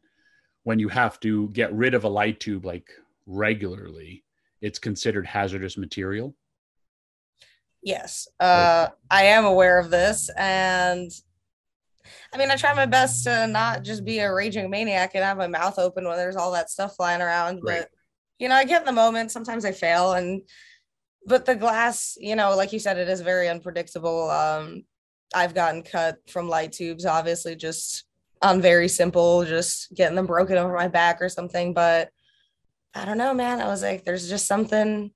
when 0.64 0.78
you 0.78 0.88
have 0.88 1.18
to 1.20 1.48
get 1.50 1.72
rid 1.72 1.94
of 1.94 2.04
a 2.04 2.08
light 2.08 2.40
tube 2.40 2.64
like 2.64 2.90
regularly 3.26 4.24
it's 4.60 4.78
considered 4.78 5.26
hazardous 5.26 5.76
material? 5.76 6.34
Yes, 7.82 8.28
uh, 8.40 8.88
I 9.10 9.24
am 9.24 9.46
aware 9.46 9.78
of 9.78 9.90
this, 9.90 10.28
and 10.36 11.10
I 12.32 12.38
mean, 12.38 12.50
I 12.50 12.56
try 12.56 12.74
my 12.74 12.86
best 12.86 13.24
to 13.24 13.46
not 13.46 13.82
just 13.82 14.04
be 14.04 14.18
a 14.18 14.32
raging 14.32 14.70
maniac 14.70 15.12
and 15.14 15.24
have 15.24 15.36
my 15.36 15.46
mouth 15.46 15.78
open 15.78 16.06
when 16.06 16.16
there's 16.16 16.36
all 16.36 16.52
that 16.52 16.70
stuff 16.70 16.96
flying 16.96 17.20
around. 17.20 17.60
Right. 17.62 17.80
But 17.80 17.88
you 18.38 18.48
know, 18.48 18.54
I 18.54 18.64
get 18.64 18.82
in 18.82 18.86
the 18.86 18.92
moment. 18.92 19.30
Sometimes 19.30 19.64
I 19.64 19.72
fail, 19.72 20.12
and 20.12 20.42
but 21.26 21.44
the 21.44 21.54
glass, 21.54 22.16
you 22.18 22.36
know, 22.36 22.56
like 22.56 22.72
you 22.72 22.78
said, 22.78 22.98
it 22.98 23.08
is 23.08 23.20
very 23.20 23.48
unpredictable. 23.48 24.30
Um, 24.30 24.84
I've 25.34 25.54
gotten 25.54 25.82
cut 25.82 26.16
from 26.28 26.48
light 26.48 26.72
tubes, 26.72 27.06
obviously, 27.06 27.54
just 27.56 28.04
on 28.42 28.62
very 28.62 28.88
simple, 28.88 29.44
just 29.44 29.94
getting 29.94 30.16
them 30.16 30.26
broken 30.26 30.56
over 30.56 30.74
my 30.74 30.88
back 30.88 31.20
or 31.20 31.28
something. 31.28 31.74
But 31.74 32.10
I 32.94 33.04
don't 33.04 33.18
know, 33.18 33.34
man. 33.34 33.60
I 33.60 33.66
was 33.66 33.82
like, 33.82 34.04
there's 34.04 34.28
just 34.28 34.46
something 34.46 35.12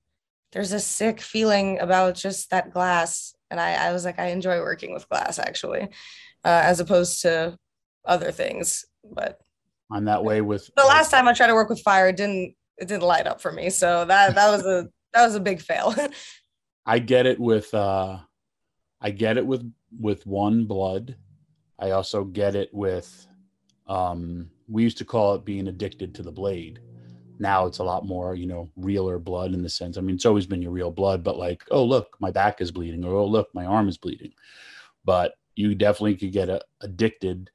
there's 0.55 0.73
a 0.73 0.81
sick 0.81 1.21
feeling 1.21 1.81
about 1.81 2.15
just 2.15 2.49
that 2.51 2.73
glass 2.73 3.35
and 3.51 3.61
i, 3.61 3.75
I 3.75 3.93
was 3.93 4.05
like 4.05 4.19
i 4.19 4.27
enjoy 4.27 4.61
working 4.61 4.95
with 4.95 5.09
glass 5.09 5.39
actually 5.39 5.89
uh, 6.45 6.63
as 6.65 6.81
opposed 6.81 7.23
to 7.23 7.57
other 8.05 8.31
things 8.31 8.85
but 9.13 9.41
i'm 9.91 10.05
that 10.05 10.23
way 10.23 10.41
with 10.41 10.71
the 10.77 10.85
last 10.85 11.11
time 11.11 11.27
i 11.27 11.33
tried 11.33 11.47
to 11.47 11.55
work 11.55 11.69
with 11.69 11.81
fire 11.81 12.09
it 12.09 12.17
didn't 12.17 12.55
it 12.79 12.89
didn't 12.89 13.03
light 13.03 13.27
up 13.27 13.41
for 13.41 13.53
me. 13.53 13.71
So 13.71 14.05
that 14.05 14.35
that 14.35 14.51
was 14.51 14.65
a 14.65 14.89
that 15.13 15.25
was 15.25 15.35
a 15.35 15.41
big 15.41 15.61
fail. 15.61 15.95
I 16.87 16.99
get 16.99 17.27
it 17.27 17.41
with 17.41 17.73
uh 17.73 18.19
i 19.01 19.11
get 19.11 19.39
it 19.39 19.47
with 19.47 19.71
with 19.99 20.27
one 20.27 20.67
blood. 20.67 21.17
I 21.79 21.91
also 21.91 22.25
get 22.25 22.55
it 22.55 22.73
with 22.73 23.27
um 23.87 24.51
we 24.69 24.83
used 24.83 24.99
to 24.99 25.05
call 25.05 25.35
it 25.35 25.45
being 25.45 25.69
addicted 25.69 26.15
to 26.15 26.23
the 26.23 26.33
blade. 26.33 26.81
Now 27.39 27.67
it's 27.67 27.79
a 27.79 27.85
lot 27.85 28.07
more 28.07 28.35
you 28.35 28.47
know 28.47 28.71
realer 28.77 29.19
blood 29.19 29.55
in 29.55 29.63
the 29.63 29.69
sense 29.69 29.99
i 29.99 30.01
mean 30.01 30.15
it's 30.15 30.25
always 30.27 30.47
been 30.47 30.63
your 30.63 30.71
real 30.71 30.93
blood 30.93 31.25
but 31.25 31.37
like 31.37 31.65
oh 31.73 31.85
look 31.85 32.17
my 32.21 32.31
back 32.31 32.61
is 32.61 32.71
bleeding 32.71 33.05
or 33.05 33.13
oh 33.15 33.27
look 33.27 33.49
my 33.55 33.65
arm 33.65 33.89
is 33.89 33.99
bleeding. 33.99 34.33
But 35.05 35.35
you 35.57 35.75
definitely 35.75 36.17
could 36.17 36.33
get 36.33 36.51
uh, 36.51 36.61
addicted 36.81 37.51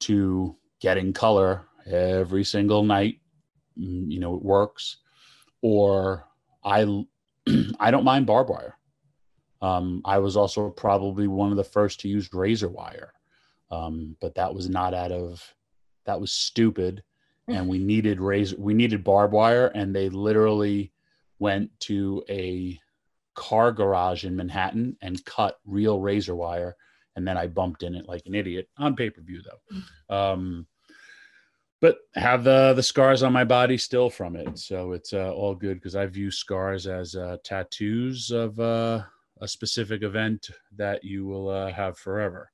to 0.00 0.56
getting 0.80 1.12
color 1.12 1.66
every 1.86 2.44
single 2.44 2.82
night 2.82 3.20
Mm, 3.78 4.10
you 4.10 4.20
know 4.20 4.34
it 4.34 4.42
works. 4.42 4.98
Or 5.62 6.26
i 6.64 7.04
i 7.80 7.90
don't 7.90 8.04
mind 8.04 8.26
barbed 8.26 8.50
wire. 8.50 8.78
Um, 9.62 10.02
i 10.04 10.18
was 10.18 10.36
also 10.36 10.70
probably 10.70 11.26
one 11.26 11.50
of 11.50 11.56
the 11.56 11.64
first 11.64 12.00
to 12.00 12.08
use 12.08 12.32
razor 12.32 12.68
wire. 12.68 13.12
Um, 13.70 14.16
but 14.20 14.34
that 14.36 14.54
was 14.54 14.68
not 14.68 14.94
out 14.94 15.12
of 15.12 15.42
that 16.06 16.20
was 16.20 16.32
stupid. 16.32 17.02
And 17.48 17.68
we 17.68 17.78
needed 17.92 18.20
razor 18.20 18.56
we 18.58 18.74
needed 18.74 19.04
barbed 19.04 19.32
wire 19.32 19.68
and 19.68 19.94
they 19.94 20.08
literally 20.08 20.92
went 21.38 21.70
to 21.80 22.22
a 22.28 22.78
car 23.34 23.72
garage 23.72 24.24
in 24.24 24.36
manhattan 24.36 24.96
and 25.02 25.24
cut 25.24 25.58
real 25.66 26.00
razor 26.00 26.36
wire 26.36 26.76
and 27.16 27.26
then 27.26 27.36
i 27.36 27.46
bumped 27.46 27.82
in 27.82 27.94
it 27.94 28.08
like 28.08 28.22
an 28.26 28.34
idiot 28.34 28.68
on 28.78 28.96
pay-per-view 28.96 29.42
though. 29.42 30.14
Um, 30.14 30.66
but 31.84 31.98
have 32.14 32.44
the 32.44 32.72
the 32.72 32.82
scars 32.82 33.22
on 33.22 33.32
my 33.34 33.44
body 33.44 33.76
still 33.76 34.08
from 34.08 34.36
it. 34.36 34.58
So 34.58 34.92
it's 34.92 35.12
uh, 35.12 35.32
all 35.32 35.54
good 35.54 35.74
because 35.74 35.94
i 35.94 36.06
view 36.06 36.30
scars 36.30 36.86
as 36.86 37.14
uh, 37.14 37.36
tattoos 37.44 38.30
of 38.30 38.58
uh, 38.58 39.02
a 39.42 39.46
specific 39.46 40.02
event 40.02 40.48
that 40.76 41.04
you 41.04 41.26
will 41.26 41.50
uh, 41.50 41.70
have 41.70 41.98
forever. 41.98 42.50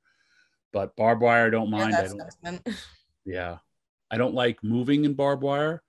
But 0.73 0.96
barbed 0.96 1.23
wire 1.23 1.46
I 1.46 1.51
don't 1.51 1.70
mind. 1.70 1.94
I 1.94 2.03
That's 2.03 2.14
don't, 2.42 2.68
yeah. 3.25 3.59
I 4.11 4.16
don't 4.16 4.35
like 4.35 4.64
moving 4.64 5.05
in 5.05 5.14
barbed 5.14 5.42
wire, 5.42 5.85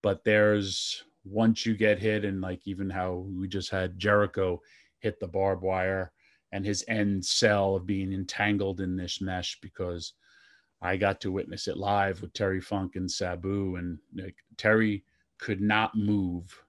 but 0.00 0.22
there's 0.22 1.02
once 1.24 1.66
you 1.66 1.76
get 1.76 1.98
hit, 1.98 2.24
and 2.24 2.40
like 2.40 2.60
even 2.66 2.88
how 2.88 3.26
we 3.36 3.48
just 3.48 3.70
had 3.70 3.98
Jericho 3.98 4.60
hit 5.00 5.18
the 5.18 5.26
barbed 5.26 5.62
wire 5.62 6.12
and 6.52 6.64
his 6.64 6.84
end 6.88 7.24
cell 7.24 7.76
of 7.76 7.86
being 7.86 8.12
entangled 8.12 8.80
in 8.80 8.96
this 8.96 9.20
mesh 9.20 9.58
because 9.60 10.14
I 10.82 10.96
got 10.96 11.20
to 11.20 11.32
witness 11.32 11.68
it 11.68 11.76
live 11.76 12.22
with 12.22 12.32
Terry 12.32 12.60
Funk 12.60 12.96
and 12.96 13.10
Sabu, 13.10 13.76
and 13.76 13.98
like 14.16 14.36
Terry 14.56 15.04
could 15.38 15.60
not 15.60 15.94
move 15.94 16.62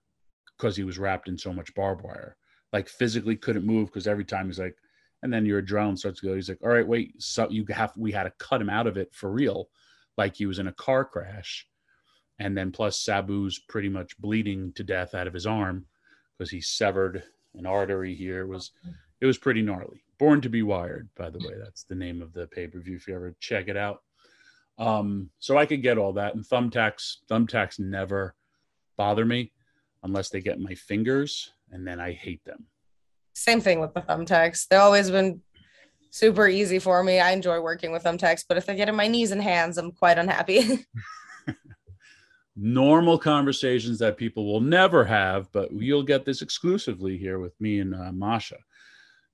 because 0.58 0.76
he 0.76 0.84
was 0.84 1.00
wrapped 1.00 1.28
in 1.28 1.38
so 1.38 1.54
much 1.54 1.74
barbed 1.74 2.04
wire. 2.04 2.36
Like 2.74 2.88
physically 2.88 3.36
couldn't 3.36 3.66
move 3.66 3.88
because 3.88 4.08
every 4.08 4.26
time 4.26 4.48
he's 4.48 4.60
like, 4.60 4.78
and 5.24 5.32
then 5.34 5.46
your 5.46 5.62
adrenaline 5.62 5.98
starts 5.98 6.20
to 6.22 6.28
go. 6.28 6.36
He's 6.36 6.50
like, 6.50 6.62
all 6.64 6.70
right, 6.70 6.88
wait, 6.88 7.22
so 7.22 7.50
you 7.50 7.66
have 7.70 7.94
we 7.96 8.12
had 8.12 8.24
to 8.24 8.34
cut 8.40 8.62
him 8.62 8.70
out 8.70 8.88
of 8.88 8.98
it 8.98 9.14
for 9.14 9.32
real, 9.32 9.70
like 10.18 10.36
he 10.36 10.46
was 10.46 10.60
in 10.60 10.68
a 10.68 10.74
car 10.74 11.06
crash, 11.06 11.68
and 12.40 12.58
then 12.58 12.72
plus 12.72 13.00
Sabu's 13.00 13.60
pretty 13.60 13.90
much 13.90 14.20
bleeding 14.20 14.74
to 14.74 14.84
death 14.84 15.14
out 15.14 15.28
of 15.28 15.34
his 15.34 15.46
arm 15.46 15.86
because 16.38 16.52
he 16.52 16.62
severed 16.62 17.24
an 17.56 17.66
artery 17.66 18.16
here. 18.16 18.42
It 18.42 18.48
was 18.48 18.72
it 19.22 19.26
was 19.26 19.38
pretty 19.38 19.62
gnarly. 19.62 20.04
Born 20.20 20.42
to 20.42 20.50
be 20.50 20.64
wired, 20.64 21.10
by 21.16 21.30
the 21.30 21.40
way, 21.40 21.54
that's 21.58 21.84
the 21.84 21.96
name 21.96 22.22
of 22.22 22.34
the 22.34 22.48
pay 22.48 22.68
per 22.68 22.80
view. 22.80 22.96
If 22.96 23.08
you 23.08 23.16
ever 23.16 23.36
check 23.40 23.68
it 23.68 23.78
out, 23.78 24.02
um, 24.78 25.30
so 25.40 25.58
I 25.58 25.66
could 25.66 25.82
get 25.82 25.98
all 25.98 26.14
that. 26.14 26.36
And 26.36 26.44
thumbtacks, 26.44 27.18
thumbtacks 27.30 27.80
never 27.80 28.36
bother 28.98 29.26
me 29.26 29.52
unless 30.04 30.30
they 30.30 30.42
get 30.42 30.60
my 30.60 30.76
fingers, 30.76 31.52
and 31.72 31.88
then 31.88 32.00
I 32.00 32.12
hate 32.12 32.44
them. 32.46 32.66
Same 33.34 33.62
thing 33.62 33.80
with 33.80 33.94
the 33.94 34.02
thumbtacks. 34.02 34.68
They've 34.68 34.80
always 34.80 35.10
been 35.10 35.42
super 36.10 36.48
easy 36.48 36.80
for 36.80 37.04
me. 37.04 37.20
I 37.20 37.32
enjoy 37.32 37.62
working 37.62 37.92
with 37.92 38.04
thumbtacks, 38.04 38.44
but 38.48 38.58
if 38.58 38.66
they 38.66 38.76
get 38.76 38.90
in 38.90 38.96
my 38.96 39.08
knees 39.08 39.32
and 39.32 39.42
hands, 39.42 39.78
I'm 39.78 39.92
quite 39.92 40.18
unhappy. 40.18 40.86
normal 42.56 43.18
conversations 43.18 44.00
that 44.00 44.18
people 44.18 44.46
will 44.46 44.62
never 44.62 45.06
have, 45.06 45.52
but 45.52 45.72
you'll 45.72 46.04
get 46.04 46.26
this 46.26 46.42
exclusively 46.42 47.18
here 47.18 47.40
with 47.40 47.60
me 47.60 47.80
and 47.80 47.96
uh, 47.96 48.12
Masha. 48.12 48.58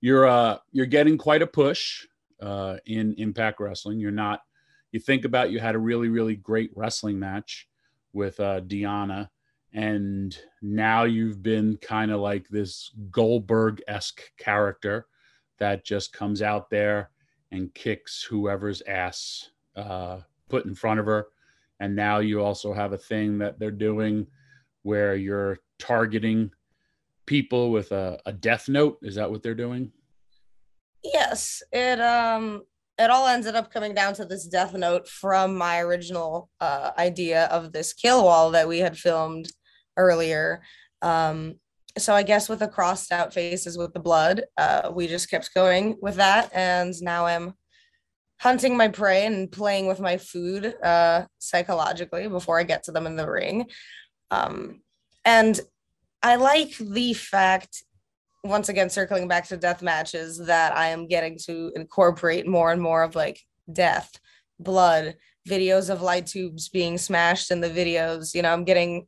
You're 0.02 0.28
uh, 0.28 0.58
you're 0.72 0.86
getting 0.86 1.18
quite 1.18 1.42
a 1.42 1.48
push 1.48 2.06
uh, 2.42 2.78
in 2.86 3.16
Impact 3.18 3.60
Wrestling. 3.60 4.00
You're 4.00 4.12
not. 4.12 4.42
You 4.92 5.00
think 5.00 5.26
about 5.26 5.52
you 5.52 5.60
had 5.60 5.76
a 5.76 5.80
really 5.80 6.10
really 6.10 6.36
great 6.36 6.72
wrestling 6.76 7.20
match 7.20 7.68
with 8.14 8.40
uh, 8.40 8.62
Deonna, 8.62 9.30
and 9.74 10.38
now 10.62 11.04
you've 11.04 11.42
been 11.44 11.78
kind 11.82 12.12
of 12.12 12.20
like 12.20 12.48
this 12.50 12.92
Goldberg 13.12 13.82
esque 13.88 14.22
character 14.38 15.08
that 15.60 15.86
just 15.86 16.14
comes 16.14 16.42
out 16.42 16.70
there 16.70 17.10
and 17.52 17.74
kicks 17.74 18.24
whoever's 18.24 18.82
ass 18.88 19.52
uh, 19.76 20.20
put 20.50 20.66
in 20.66 20.76
front 20.76 21.00
of 21.00 21.06
her 21.06 21.28
and 21.80 21.96
now 21.96 22.20
you 22.20 22.42
also 22.42 22.74
have 22.74 22.94
a 22.94 22.98
thing 22.98 23.38
that 23.38 23.60
they're 23.60 23.72
doing 23.72 24.28
where 24.84 25.16
you're 25.16 25.60
targeting 25.80 26.52
people 27.28 27.70
with 27.70 27.92
a, 27.92 28.20
a 28.26 28.34
death 28.34 28.68
note 28.68 28.98
is 29.04 29.16
that 29.16 29.30
what 29.30 29.44
they're 29.44 29.54
doing 29.54 29.92
yes, 31.14 31.62
it 31.72 32.00
um 32.00 32.62
it 32.98 33.12
all 33.12 33.28
ended 33.28 33.56
up 33.56 33.72
coming 33.72 33.94
down 33.94 34.14
to 34.16 34.26
this 34.26 34.48
death 34.48 34.74
note 34.74 35.08
from 35.08 35.56
my 35.56 35.80
original 35.80 36.50
uh, 36.60 36.92
idea 36.98 37.46
of 37.46 37.72
this 37.72 37.94
kill 37.94 38.24
wall 38.24 38.50
that 38.52 38.68
we 38.68 38.80
had 38.80 38.98
filmed 38.98 39.52
earlier. 39.98 40.64
Um, 41.04 41.60
so 41.96 42.16
I 42.16 42.24
guess 42.24 42.50
with 42.50 42.58
the 42.58 42.68
crossed 42.68 43.12
out 43.12 43.36
faces 43.36 43.78
with 43.78 43.94
the 43.94 44.00
blood, 44.00 44.42
uh, 44.58 44.92
we 44.92 45.06
just 45.06 45.30
kept 45.30 45.54
going 45.54 45.98
with 46.02 46.16
that, 46.16 46.50
and 46.54 46.94
now 47.02 47.28
I'm 47.28 47.54
hunting 48.40 48.76
my 48.76 48.88
prey 48.88 49.26
and 49.26 49.52
playing 49.52 49.88
with 49.88 50.00
my 50.00 50.18
food 50.18 50.74
uh, 50.84 51.26
psychologically 51.38 52.28
before 52.28 52.60
I 52.60 52.64
get 52.64 52.84
to 52.84 52.92
them 52.92 53.06
in 53.06 53.16
the 53.16 53.30
ring. 53.30 53.68
Um, 54.32 54.82
and 55.24 55.60
I 56.24 56.36
like 56.36 56.78
the 56.78 57.14
fact, 57.14 57.84
once 58.44 58.70
again, 58.70 58.90
circling 58.90 59.28
back 59.28 59.48
to 59.48 59.58
death 59.58 59.82
matches, 59.82 60.38
that 60.46 60.76
I 60.76 60.88
am 60.88 61.08
getting 61.08 61.38
to 61.46 61.72
incorporate 61.76 62.48
more 62.48 62.72
and 62.72 62.82
more 62.82 63.04
of 63.04 63.16
like 63.16 63.40
death, 63.72 64.12
blood, 64.60 65.16
videos 65.48 65.90
of 65.90 66.02
light 66.02 66.28
tubes 66.28 66.70
being 66.70 66.98
smashed 66.98 67.52
in 67.52 67.62
the 67.62 67.70
videos. 67.70 68.34
You 68.34 68.42
know, 68.42 68.52
I'm 68.52 68.66
getting 68.66 69.08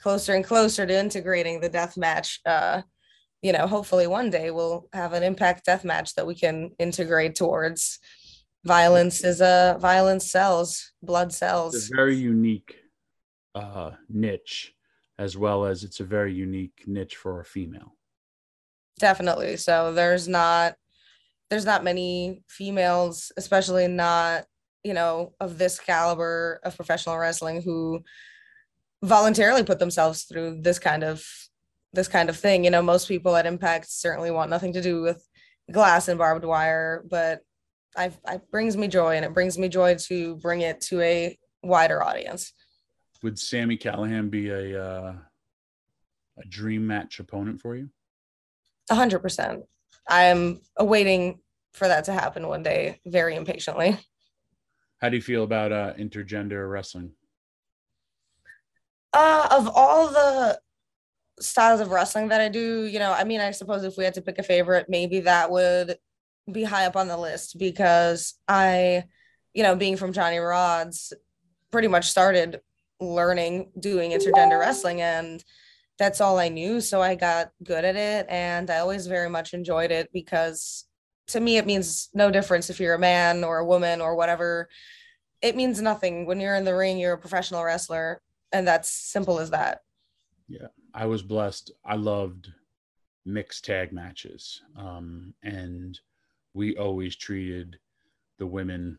closer 0.00 0.34
and 0.34 0.44
closer 0.44 0.86
to 0.86 0.98
integrating 0.98 1.60
the 1.60 1.68
death 1.68 1.96
match. 1.96 2.40
Uh, 2.46 2.82
you 3.42 3.52
know, 3.52 3.66
hopefully 3.66 4.06
one 4.06 4.30
day 4.30 4.50
we'll 4.50 4.88
have 4.92 5.12
an 5.12 5.22
impact 5.22 5.64
death 5.64 5.84
match 5.84 6.14
that 6.14 6.26
we 6.26 6.34
can 6.34 6.70
integrate 6.78 7.34
towards 7.34 7.98
violence 8.64 9.24
is 9.24 9.40
a 9.40 9.78
violence 9.80 10.30
sells 10.30 10.92
blood 11.02 11.32
sells 11.32 11.74
It's 11.74 11.90
a 11.92 11.96
very 11.96 12.16
unique 12.16 12.76
uh, 13.54 13.92
niche, 14.08 14.74
as 15.20 15.36
well 15.36 15.66
as 15.66 15.84
it's 15.84 16.00
a 16.00 16.04
very 16.04 16.32
unique 16.32 16.82
niche 16.86 17.14
for 17.14 17.40
a 17.40 17.44
female. 17.44 17.94
definitely. 18.98 19.56
So 19.56 19.92
there's 19.92 20.26
not 20.26 20.74
there's 21.50 21.64
not 21.64 21.84
many 21.84 22.42
females 22.48 23.32
especially 23.36 23.86
not 23.88 24.44
you 24.84 24.94
know 24.94 25.32
of 25.40 25.58
this 25.58 25.78
caliber 25.80 26.60
of 26.64 26.76
professional 26.76 27.18
wrestling 27.18 27.60
who 27.62 28.00
voluntarily 29.02 29.64
put 29.64 29.78
themselves 29.78 30.24
through 30.24 30.60
this 30.62 30.78
kind 30.78 31.02
of 31.04 31.22
this 31.92 32.08
kind 32.08 32.28
of 32.30 32.36
thing. 32.36 32.64
You 32.64 32.70
know 32.70 32.82
most 32.82 33.06
people 33.08 33.36
at 33.36 33.46
impact 33.46 33.86
certainly 33.90 34.30
want 34.30 34.50
nothing 34.50 34.72
to 34.74 34.82
do 34.82 35.02
with 35.02 35.20
glass 35.70 36.08
and 36.08 36.18
barbed 36.18 36.44
wire 36.44 37.04
but 37.08 37.40
i 37.96 38.06
it 38.28 38.50
brings 38.50 38.76
me 38.76 38.88
joy 38.88 39.14
and 39.16 39.24
it 39.24 39.34
brings 39.34 39.56
me 39.58 39.68
joy 39.68 39.94
to 39.94 40.36
bring 40.36 40.62
it 40.62 40.80
to 40.80 41.00
a 41.00 41.38
wider 41.62 42.02
audience 42.02 42.52
Would 43.22 43.38
Sami 43.38 43.76
Callihan 43.76 44.30
be 44.30 44.48
a 44.48 44.82
uh, 44.82 45.14
a 46.38 46.48
dream 46.48 46.86
match 46.86 47.20
opponent 47.20 47.60
for 47.60 47.76
you? 47.76 47.90
A 48.90 48.94
hundred 48.94 49.20
percent. 49.20 49.64
I'm 50.08 50.60
awaiting 50.76 51.40
for 51.72 51.86
that 51.86 52.04
to 52.04 52.12
happen 52.12 52.48
one 52.48 52.62
day 52.62 53.00
very 53.06 53.36
impatiently. 53.36 53.98
How 55.00 55.08
do 55.08 55.16
you 55.16 55.22
feel 55.22 55.44
about 55.44 55.72
uh, 55.72 55.94
intergender 55.94 56.70
wrestling? 56.70 57.12
Uh, 59.12 59.48
of 59.50 59.68
all 59.68 60.08
the 60.08 60.60
styles 61.40 61.80
of 61.80 61.90
wrestling 61.90 62.28
that 62.28 62.40
I 62.40 62.48
do, 62.48 62.84
you 62.84 62.98
know, 62.98 63.12
I 63.12 63.24
mean, 63.24 63.40
I 63.40 63.50
suppose 63.50 63.82
if 63.82 63.96
we 63.96 64.04
had 64.04 64.14
to 64.14 64.22
pick 64.22 64.38
a 64.38 64.42
favorite, 64.42 64.86
maybe 64.88 65.20
that 65.20 65.50
would 65.50 65.98
be 66.50 66.64
high 66.64 66.86
up 66.86 66.96
on 66.96 67.08
the 67.08 67.16
list 67.16 67.58
because 67.58 68.34
I, 68.46 69.04
you 69.54 69.62
know, 69.62 69.74
being 69.74 69.96
from 69.96 70.12
Johnny 70.12 70.36
Rodz, 70.36 71.12
pretty 71.70 71.88
much 71.88 72.10
started 72.10 72.60
learning 73.00 73.70
doing 73.78 74.12
intergender 74.12 74.58
wrestling 74.58 75.00
and 75.00 75.44
that's 75.98 76.20
all 76.20 76.38
I 76.38 76.48
knew. 76.48 76.80
So 76.80 77.02
I 77.02 77.14
got 77.14 77.52
good 77.62 77.84
at 77.84 77.96
it 77.96 78.26
and 78.28 78.70
I 78.70 78.78
always 78.78 79.06
very 79.06 79.28
much 79.28 79.52
enjoyed 79.52 79.90
it 79.90 80.10
because 80.12 80.86
to 81.28 81.40
me 81.40 81.58
it 81.58 81.66
means 81.66 82.08
no 82.14 82.30
difference 82.30 82.70
if 82.70 82.80
you're 82.80 82.94
a 82.94 82.98
man 82.98 83.44
or 83.44 83.58
a 83.58 83.66
woman 83.66 84.00
or 84.00 84.16
whatever. 84.16 84.68
It 85.42 85.56
means 85.56 85.80
nothing. 85.80 86.26
When 86.26 86.40
you're 86.40 86.56
in 86.56 86.64
the 86.64 86.74
ring, 86.74 86.98
you're 86.98 87.14
a 87.14 87.18
professional 87.18 87.64
wrestler 87.64 88.22
and 88.52 88.66
that's 88.66 88.90
simple 88.90 89.38
as 89.38 89.50
that. 89.50 89.80
Yeah. 90.48 90.68
I 90.94 91.06
was 91.06 91.22
blessed. 91.22 91.70
I 91.84 91.94
loved 91.96 92.48
mixed 93.24 93.64
tag 93.64 93.92
matches. 93.92 94.62
Um, 94.76 95.34
and 95.42 95.98
we 96.54 96.76
always 96.76 97.14
treated 97.16 97.78
the 98.38 98.46
women 98.46 98.98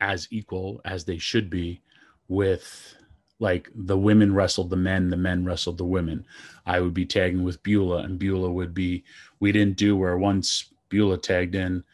as 0.00 0.28
equal 0.30 0.80
as 0.84 1.04
they 1.04 1.18
should 1.18 1.50
be 1.50 1.82
with 2.28 2.96
like 3.40 3.68
the 3.74 3.98
women 3.98 4.34
wrestled 4.34 4.70
the 4.70 4.76
men, 4.76 5.10
the 5.10 5.16
men 5.16 5.44
wrestled 5.44 5.78
the 5.78 5.84
women. 5.84 6.24
I 6.66 6.80
would 6.80 6.94
be 6.94 7.04
tagging 7.04 7.42
with 7.42 7.62
Beulah 7.62 8.04
and 8.04 8.18
Beulah 8.18 8.52
would 8.52 8.72
be, 8.72 9.04
we 9.40 9.52
didn't 9.52 9.76
do 9.76 9.96
where 9.96 10.16
once 10.16 10.72
Beulah 10.88 11.18
tagged 11.18 11.54
in, 11.54 11.84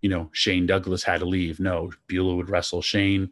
you 0.00 0.08
know, 0.08 0.30
Shane 0.32 0.66
Douglas 0.66 1.04
had 1.04 1.20
to 1.20 1.26
leave. 1.26 1.60
No, 1.60 1.92
Beulah 2.06 2.34
would 2.34 2.50
wrestle 2.50 2.82
Shane. 2.82 3.30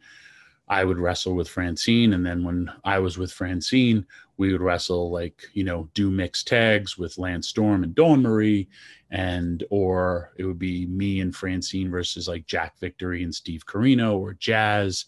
I 0.67 0.83
would 0.83 0.97
wrestle 0.97 1.35
with 1.35 1.49
Francine. 1.49 2.13
And 2.13 2.25
then 2.25 2.43
when 2.43 2.71
I 2.83 2.99
was 2.99 3.17
with 3.17 3.31
Francine, 3.31 4.05
we 4.37 4.51
would 4.51 4.61
wrestle 4.61 5.11
like, 5.11 5.43
you 5.53 5.63
know, 5.63 5.89
do 5.93 6.09
mixed 6.09 6.47
tags 6.47 6.97
with 6.97 7.17
Lance 7.17 7.47
Storm 7.47 7.83
and 7.83 7.93
Dawn 7.93 8.21
Marie. 8.21 8.67
And, 9.11 9.63
or 9.69 10.33
it 10.37 10.45
would 10.45 10.59
be 10.59 10.85
me 10.87 11.19
and 11.19 11.35
Francine 11.35 11.91
versus 11.91 12.27
like 12.27 12.47
Jack 12.47 12.79
Victory 12.79 13.23
and 13.23 13.33
Steve 13.33 13.65
Corino 13.65 14.17
or 14.17 14.33
Jazz. 14.33 15.05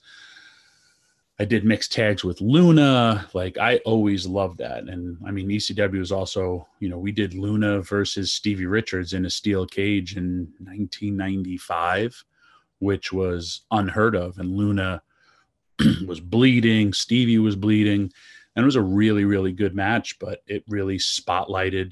I 1.39 1.45
did 1.45 1.65
mixed 1.65 1.91
tags 1.91 2.23
with 2.23 2.41
Luna. 2.41 3.27
Like 3.33 3.57
I 3.59 3.77
always 3.77 4.25
loved 4.25 4.57
that. 4.57 4.85
And 4.85 5.17
I 5.25 5.31
mean, 5.31 5.47
ECW 5.47 5.99
was 5.99 6.11
also, 6.11 6.67
you 6.79 6.89
know, 6.89 6.97
we 6.97 7.11
did 7.11 7.35
Luna 7.35 7.81
versus 7.81 8.33
Stevie 8.33 8.65
Richards 8.65 9.13
in 9.13 9.25
a 9.25 9.29
steel 9.29 9.65
cage 9.67 10.17
in 10.17 10.51
1995, 10.59 12.23
which 12.79 13.13
was 13.13 13.61
unheard 13.69 14.15
of. 14.15 14.39
And 14.39 14.55
Luna 14.55 15.03
was 16.07 16.19
bleeding, 16.19 16.91
Stevie 16.91 17.37
was 17.37 17.55
bleeding, 17.55 18.11
and 18.55 18.63
it 18.63 18.65
was 18.65 18.75
a 18.75 18.81
really, 18.81 19.23
really 19.23 19.51
good 19.51 19.75
match, 19.75 20.17
but 20.17 20.41
it 20.47 20.63
really 20.67 20.97
spotlighted 20.97 21.91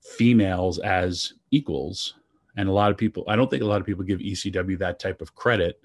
females 0.00 0.80
as 0.80 1.34
equals. 1.52 2.14
And 2.56 2.68
a 2.68 2.72
lot 2.72 2.90
of 2.90 2.96
people, 2.96 3.22
I 3.28 3.36
don't 3.36 3.48
think 3.48 3.62
a 3.62 3.66
lot 3.66 3.80
of 3.80 3.86
people 3.86 4.02
give 4.02 4.18
ECW 4.18 4.76
that 4.80 4.98
type 4.98 5.22
of 5.22 5.36
credit 5.36 5.80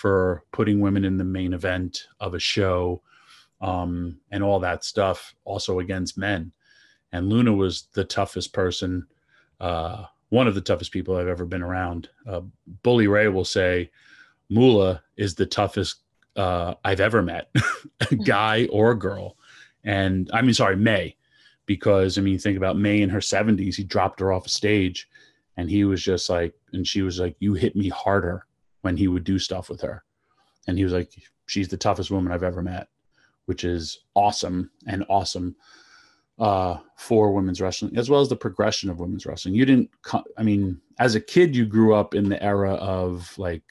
for 0.00 0.44
putting 0.50 0.80
women 0.80 1.04
in 1.04 1.18
the 1.18 1.24
main 1.24 1.52
event 1.52 2.06
of 2.20 2.32
a 2.32 2.38
show 2.38 3.02
um, 3.60 4.18
and 4.30 4.42
all 4.42 4.58
that 4.58 4.82
stuff, 4.82 5.34
also 5.44 5.78
against 5.80 6.16
men. 6.16 6.52
And 7.12 7.28
Luna 7.28 7.52
was 7.52 7.82
the 7.92 8.04
toughest 8.04 8.54
person, 8.54 9.06
uh, 9.60 10.04
one 10.30 10.48
of 10.48 10.54
the 10.54 10.62
toughest 10.62 10.90
people 10.90 11.18
I've 11.18 11.28
ever 11.28 11.44
been 11.44 11.60
around. 11.60 12.08
Uh, 12.26 12.40
Bully 12.82 13.08
Ray 13.08 13.28
will 13.28 13.44
say, 13.44 13.90
Moolah 14.48 15.02
is 15.18 15.34
the 15.34 15.44
toughest 15.44 15.96
uh, 16.34 16.76
I've 16.82 17.00
ever 17.00 17.20
met, 17.20 17.54
guy 18.24 18.68
or 18.72 18.94
girl. 18.94 19.36
And 19.84 20.30
I 20.32 20.40
mean, 20.40 20.54
sorry, 20.54 20.76
Mae, 20.76 21.14
because 21.66 22.16
I 22.16 22.22
mean, 22.22 22.38
think 22.38 22.56
about 22.56 22.78
Mae 22.78 23.02
in 23.02 23.10
her 23.10 23.18
70s. 23.18 23.74
He 23.74 23.84
dropped 23.84 24.20
her 24.20 24.32
off 24.32 24.46
a 24.46 24.48
stage 24.48 25.10
and 25.58 25.68
he 25.68 25.84
was 25.84 26.02
just 26.02 26.30
like, 26.30 26.54
and 26.72 26.86
she 26.86 27.02
was 27.02 27.20
like, 27.20 27.36
You 27.38 27.52
hit 27.52 27.76
me 27.76 27.90
harder 27.90 28.46
when 28.82 28.96
he 28.96 29.08
would 29.08 29.24
do 29.24 29.38
stuff 29.38 29.68
with 29.68 29.80
her. 29.80 30.04
And 30.66 30.76
he 30.78 30.84
was 30.84 30.92
like, 30.92 31.12
She's 31.46 31.68
the 31.68 31.76
toughest 31.76 32.12
woman 32.12 32.32
I've 32.32 32.44
ever 32.44 32.62
met, 32.62 32.88
which 33.46 33.64
is 33.64 34.04
awesome 34.14 34.70
and 34.86 35.04
awesome 35.08 35.56
uh, 36.38 36.78
for 36.96 37.32
women's 37.32 37.60
wrestling, 37.60 37.96
as 37.96 38.08
well 38.08 38.20
as 38.20 38.28
the 38.28 38.36
progression 38.36 38.88
of 38.88 39.00
women's 39.00 39.26
wrestling. 39.26 39.56
You 39.56 39.64
didn't, 39.64 39.90
I 40.38 40.44
mean, 40.44 40.80
as 41.00 41.16
a 41.16 41.20
kid, 41.20 41.56
you 41.56 41.66
grew 41.66 41.92
up 41.92 42.14
in 42.14 42.28
the 42.28 42.40
era 42.40 42.74
of 42.74 43.36
like, 43.36 43.64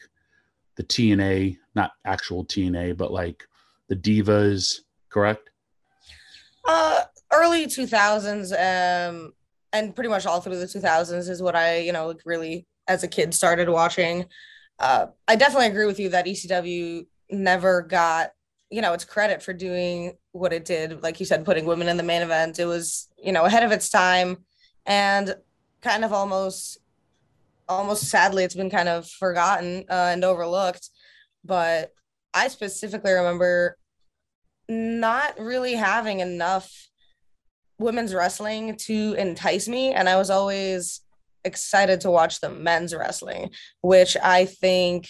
the 0.80 0.84
TNA, 0.86 1.58
not 1.76 1.91
actual 2.06 2.45
TNA, 2.45 2.95
but 2.95 3.12
like 3.12 3.45
the 3.89 3.98
divas, 3.98 4.80
correct? 5.10 5.50
Uh, 6.63 7.02
early 7.34 7.67
2000s, 7.67 8.54
um, 8.54 9.34
and 9.74 9.93
pretty 9.93 10.10
much 10.10 10.26
all 10.26 10.39
through 10.39 10.58
the 10.58 10.65
2000s 10.65 11.28
is 11.28 11.41
what 11.41 11.54
I, 11.54 11.80
you 11.80 11.91
know, 11.91 12.08
like 12.08 12.22
really 12.24 12.65
as 12.88 13.04
a 13.04 13.10
kid 13.10 13.34
started 13.34 13.67
watching. 13.67 14.26
Uh, 14.80 15.08
I 15.28 15.36
definitely 15.36 15.68
agree 15.68 15.86
with 15.86 16.00
you 16.00 16.10
that 16.10 16.26
ECW 16.26 17.06
never 17.30 17.82
got, 17.82 18.32
you 18.70 18.82
know, 18.82 18.94
its 18.94 19.04
credit 19.04 19.44
for 19.44 19.54
doing 19.54 20.13
what 20.32 20.54
it 20.54 20.65
did. 20.65 21.04
Like 21.04 21.20
you 21.20 21.26
said, 21.26 21.46
putting 21.46 21.65
women 21.65 21.89
in 21.89 21.98
the 21.98 22.04
main 22.04 22.22
event. 22.22 22.60
It 22.60 22.65
was, 22.65 23.10
you 23.18 23.32
know, 23.32 23.44
ahead 23.44 23.63
of 23.63 23.72
its 23.72 23.89
time 23.89 24.38
and 24.86 25.36
kind 25.82 26.04
of 26.04 26.13
almost 26.13 26.80
almost 27.70 28.10
sadly 28.10 28.44
it's 28.44 28.56
been 28.56 28.70
kind 28.70 28.89
of 28.89 29.08
forgotten 29.08 29.86
uh, 29.89 30.10
and 30.12 30.26
overlooked 30.26 30.89
but 31.46 31.94
i 32.34 32.48
specifically 32.48 33.12
remember 33.12 33.78
not 34.68 35.39
really 35.39 35.76
having 35.76 36.20
enough 36.20 36.89
women's 37.78 38.13
wrestling 38.13 38.76
to 38.76 39.13
entice 39.18 39.68
me 39.68 39.94
and 39.94 40.10
i 40.10 40.18
was 40.18 40.30
always 40.30 41.02
excited 41.45 42.02
to 42.02 42.12
watch 42.12 42.39
the 42.39 42.49
men's 42.49 42.93
wrestling 42.93 43.49
which 43.82 44.17
i 44.21 44.45
think 44.45 45.08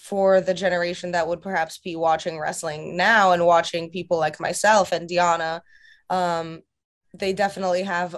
for 0.00 0.40
the 0.40 0.54
generation 0.54 1.12
that 1.12 1.28
would 1.28 1.42
perhaps 1.42 1.78
be 1.78 1.94
watching 1.94 2.38
wrestling 2.38 2.96
now 2.96 3.32
and 3.32 3.44
watching 3.44 3.90
people 3.90 4.18
like 4.18 4.40
myself 4.40 4.92
and 4.92 5.08
Deonna 5.08 5.60
um, 6.08 6.62
they 7.14 7.32
definitely 7.32 7.82
have 7.82 8.16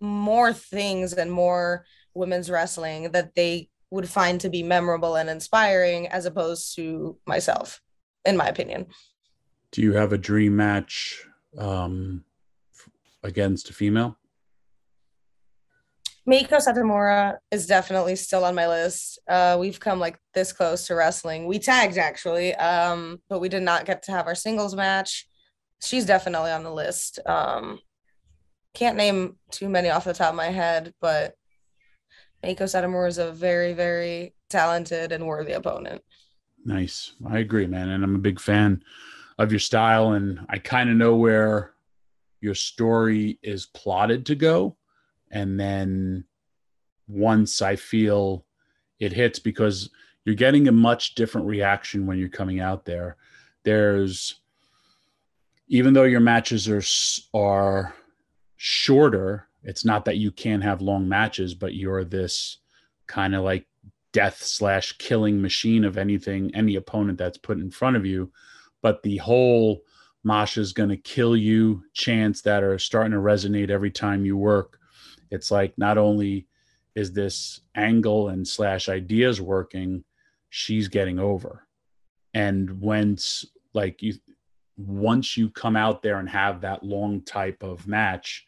more 0.00 0.52
things 0.52 1.12
and 1.12 1.30
more 1.30 1.84
women's 2.14 2.50
wrestling 2.50 3.12
that 3.12 3.34
they 3.34 3.68
would 3.90 4.08
find 4.08 4.40
to 4.40 4.48
be 4.48 4.62
memorable 4.62 5.16
and 5.16 5.28
inspiring 5.28 6.08
as 6.08 6.24
opposed 6.24 6.74
to 6.76 7.18
myself 7.26 7.80
in 8.24 8.36
my 8.36 8.48
opinion 8.48 8.86
Do 9.72 9.82
you 9.82 9.92
have 9.92 10.12
a 10.12 10.18
dream 10.18 10.56
match 10.56 11.22
um, 11.58 12.24
against 13.22 13.70
a 13.70 13.72
female? 13.72 14.16
Meiko 16.28 16.58
Satomura 16.58 17.36
is 17.52 17.68
definitely 17.68 18.16
still 18.16 18.44
on 18.44 18.56
my 18.56 18.66
list. 18.66 19.20
Uh, 19.28 19.56
we've 19.60 19.78
come 19.78 20.00
like 20.00 20.18
this 20.34 20.52
close 20.52 20.86
to 20.88 20.96
wrestling. 20.96 21.46
We 21.46 21.60
tagged 21.60 21.98
actually, 21.98 22.52
um, 22.56 23.20
but 23.28 23.40
we 23.40 23.48
did 23.48 23.62
not 23.62 23.84
get 23.84 24.02
to 24.04 24.12
have 24.12 24.26
our 24.26 24.34
singles 24.34 24.74
match. 24.74 25.28
She's 25.80 26.04
definitely 26.04 26.50
on 26.50 26.64
the 26.64 26.72
list. 26.72 27.20
Um, 27.26 27.78
can't 28.74 28.96
name 28.96 29.36
too 29.52 29.68
many 29.68 29.88
off 29.88 30.04
the 30.04 30.14
top 30.14 30.30
of 30.30 30.34
my 30.34 30.46
head, 30.48 30.92
but 31.00 31.34
Meiko 32.44 32.62
Satomura 32.62 33.06
is 33.06 33.18
a 33.18 33.30
very, 33.30 33.72
very 33.72 34.34
talented 34.50 35.12
and 35.12 35.26
worthy 35.26 35.52
opponent. 35.52 36.02
Nice. 36.64 37.12
I 37.28 37.38
agree, 37.38 37.68
man. 37.68 37.90
And 37.90 38.02
I'm 38.02 38.16
a 38.16 38.18
big 38.18 38.40
fan 38.40 38.82
of 39.38 39.52
your 39.52 39.60
style, 39.60 40.12
and 40.12 40.44
I 40.48 40.58
kind 40.58 40.90
of 40.90 40.96
know 40.96 41.14
where 41.14 41.74
your 42.40 42.54
story 42.54 43.38
is 43.42 43.66
plotted 43.66 44.26
to 44.26 44.34
go 44.34 44.76
and 45.30 45.58
then 45.58 46.24
once 47.08 47.62
I 47.62 47.76
feel 47.76 48.44
it 48.98 49.12
hits 49.12 49.38
because 49.38 49.90
you're 50.24 50.34
getting 50.34 50.68
a 50.68 50.72
much 50.72 51.14
different 51.14 51.46
reaction 51.46 52.06
when 52.06 52.18
you're 52.18 52.28
coming 52.28 52.60
out 52.60 52.84
there. 52.84 53.16
There's 53.62 54.40
even 55.68 55.94
though 55.94 56.04
your 56.04 56.20
matches 56.20 56.68
are 56.68 56.82
are 57.34 57.94
shorter, 58.56 59.48
it's 59.62 59.84
not 59.84 60.04
that 60.04 60.16
you 60.16 60.30
can't 60.30 60.62
have 60.62 60.80
long 60.80 61.08
matches, 61.08 61.54
but 61.54 61.74
you're 61.74 62.04
this 62.04 62.58
kind 63.06 63.34
of 63.34 63.44
like 63.44 63.66
death 64.12 64.42
slash 64.42 64.96
killing 64.98 65.40
machine 65.40 65.84
of 65.84 65.98
anything, 65.98 66.54
any 66.54 66.76
opponent 66.76 67.18
that's 67.18 67.38
put 67.38 67.58
in 67.58 67.70
front 67.70 67.96
of 67.96 68.06
you. 68.06 68.30
But 68.82 69.02
the 69.02 69.18
whole 69.18 69.82
Masha's 70.24 70.72
going 70.72 70.88
to 70.88 70.96
kill 70.96 71.36
you 71.36 71.84
chants 71.92 72.40
that 72.42 72.64
are 72.64 72.78
starting 72.78 73.12
to 73.12 73.18
resonate 73.18 73.70
every 73.70 73.90
time 73.90 74.24
you 74.24 74.36
work 74.36 74.80
it's 75.30 75.50
like 75.50 75.76
not 75.76 75.98
only 75.98 76.46
is 76.94 77.12
this 77.12 77.60
angle 77.74 78.28
and 78.28 78.46
slash 78.46 78.88
ideas 78.88 79.40
working 79.40 80.04
she's 80.50 80.88
getting 80.88 81.18
over. 81.18 81.66
And 82.34 82.80
once 82.80 83.44
like 83.74 84.02
you 84.02 84.14
once 84.78 85.36
you 85.36 85.50
come 85.50 85.76
out 85.76 86.02
there 86.02 86.18
and 86.18 86.28
have 86.28 86.60
that 86.60 86.82
long 86.82 87.22
type 87.22 87.62
of 87.62 87.86
match 87.86 88.46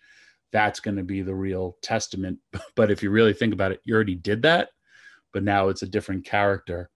that's 0.52 0.80
going 0.80 0.96
to 0.96 1.02
be 1.02 1.22
the 1.22 1.34
real 1.34 1.76
testament. 1.82 2.38
But 2.76 2.90
if 2.90 3.02
you 3.02 3.10
really 3.10 3.34
think 3.34 3.52
about 3.52 3.72
it 3.72 3.80
you 3.84 3.94
already 3.94 4.14
did 4.14 4.42
that 4.42 4.70
but 5.32 5.42
now 5.42 5.68
it's 5.68 5.82
a 5.82 5.86
different 5.86 6.24
character 6.24 6.90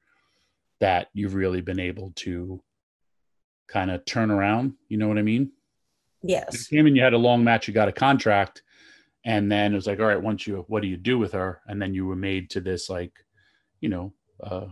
that 0.80 1.08
you've 1.12 1.34
really 1.34 1.60
been 1.60 1.78
able 1.78 2.12
to 2.16 2.62
kind 3.68 3.90
of 3.90 4.04
turn 4.04 4.30
around. 4.30 4.74
You 4.88 4.96
know 4.96 5.08
what 5.08 5.18
i 5.18 5.22
mean? 5.22 5.52
Yes. 6.22 6.68
Came 6.68 6.86
in 6.86 6.96
you 6.96 7.02
had 7.02 7.14
a 7.14 7.18
long 7.18 7.44
match 7.44 7.68
you 7.68 7.74
got 7.74 7.88
a 7.88 7.92
contract 7.92 8.62
and 9.24 9.50
then 9.50 9.72
it 9.72 9.76
was 9.76 9.86
like 9.86 10.00
all 10.00 10.06
right 10.06 10.20
once 10.20 10.46
you 10.46 10.64
what 10.68 10.82
do 10.82 10.88
you 10.88 10.96
do 10.96 11.18
with 11.18 11.32
her? 11.32 11.60
And 11.66 11.80
then 11.80 11.94
you 11.94 12.06
were 12.06 12.16
made 12.16 12.50
to 12.50 12.60
this 12.60 12.90
like 12.90 13.12
you 13.80 13.88
know 13.88 14.12
uh 14.42 14.66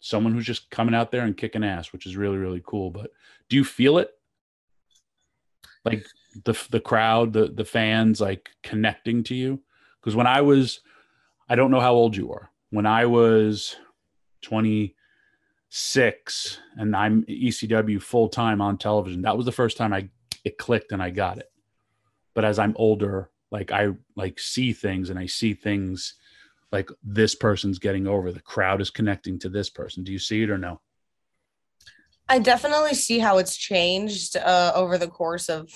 someone 0.00 0.32
who's 0.32 0.46
just 0.46 0.70
coming 0.70 0.94
out 0.94 1.10
there 1.10 1.22
and 1.22 1.36
kicking 1.36 1.64
ass 1.64 1.92
which 1.92 2.06
is 2.06 2.16
really 2.16 2.38
really 2.38 2.62
cool. 2.66 2.90
But 2.90 3.10
do 3.48 3.56
you 3.56 3.64
feel 3.64 3.98
it? 3.98 4.10
Like 5.84 6.06
the 6.44 6.54
the 6.70 6.80
crowd 6.80 7.32
the 7.32 7.48
the 7.48 7.64
fans 7.64 8.20
like 8.20 8.50
connecting 8.62 9.22
to 9.24 9.34
you? 9.34 9.60
Because 10.00 10.16
when 10.16 10.26
i 10.26 10.40
was 10.40 10.80
i 11.48 11.54
don't 11.54 11.70
know 11.70 11.80
how 11.80 11.92
old 11.92 12.16
you 12.16 12.32
are. 12.32 12.50
When 12.70 12.86
i 12.86 13.04
was 13.04 13.76
26 14.42 16.58
and 16.76 16.96
i'm 16.96 17.24
ecw 17.24 18.02
full 18.02 18.28
time 18.28 18.60
on 18.60 18.76
television 18.76 19.22
that 19.22 19.36
was 19.36 19.46
the 19.46 19.52
first 19.52 19.76
time 19.76 19.92
i 19.92 20.08
it 20.44 20.58
clicked 20.58 20.92
and 20.92 21.02
i 21.02 21.10
got 21.10 21.38
it. 21.38 21.50
But 22.34 22.46
as 22.46 22.58
i'm 22.58 22.74
older 22.76 23.30
like 23.52 23.70
i 23.70 23.88
like 24.16 24.40
see 24.40 24.72
things 24.72 25.10
and 25.10 25.18
i 25.18 25.26
see 25.26 25.54
things 25.54 26.16
like 26.72 26.90
this 27.04 27.34
person's 27.34 27.78
getting 27.78 28.06
over 28.06 28.32
the 28.32 28.40
crowd 28.40 28.80
is 28.80 28.90
connecting 28.90 29.38
to 29.40 29.50
this 29.50 29.68
person. 29.68 30.02
Do 30.02 30.10
you 30.10 30.18
see 30.18 30.42
it 30.42 30.50
or 30.50 30.58
no? 30.58 30.80
I 32.28 32.38
definitely 32.38 32.94
see 32.94 33.18
how 33.18 33.38
it's 33.38 33.56
changed 33.56 34.36
uh, 34.36 34.72
over 34.74 34.96
the 34.96 35.08
course 35.08 35.50
of 35.50 35.70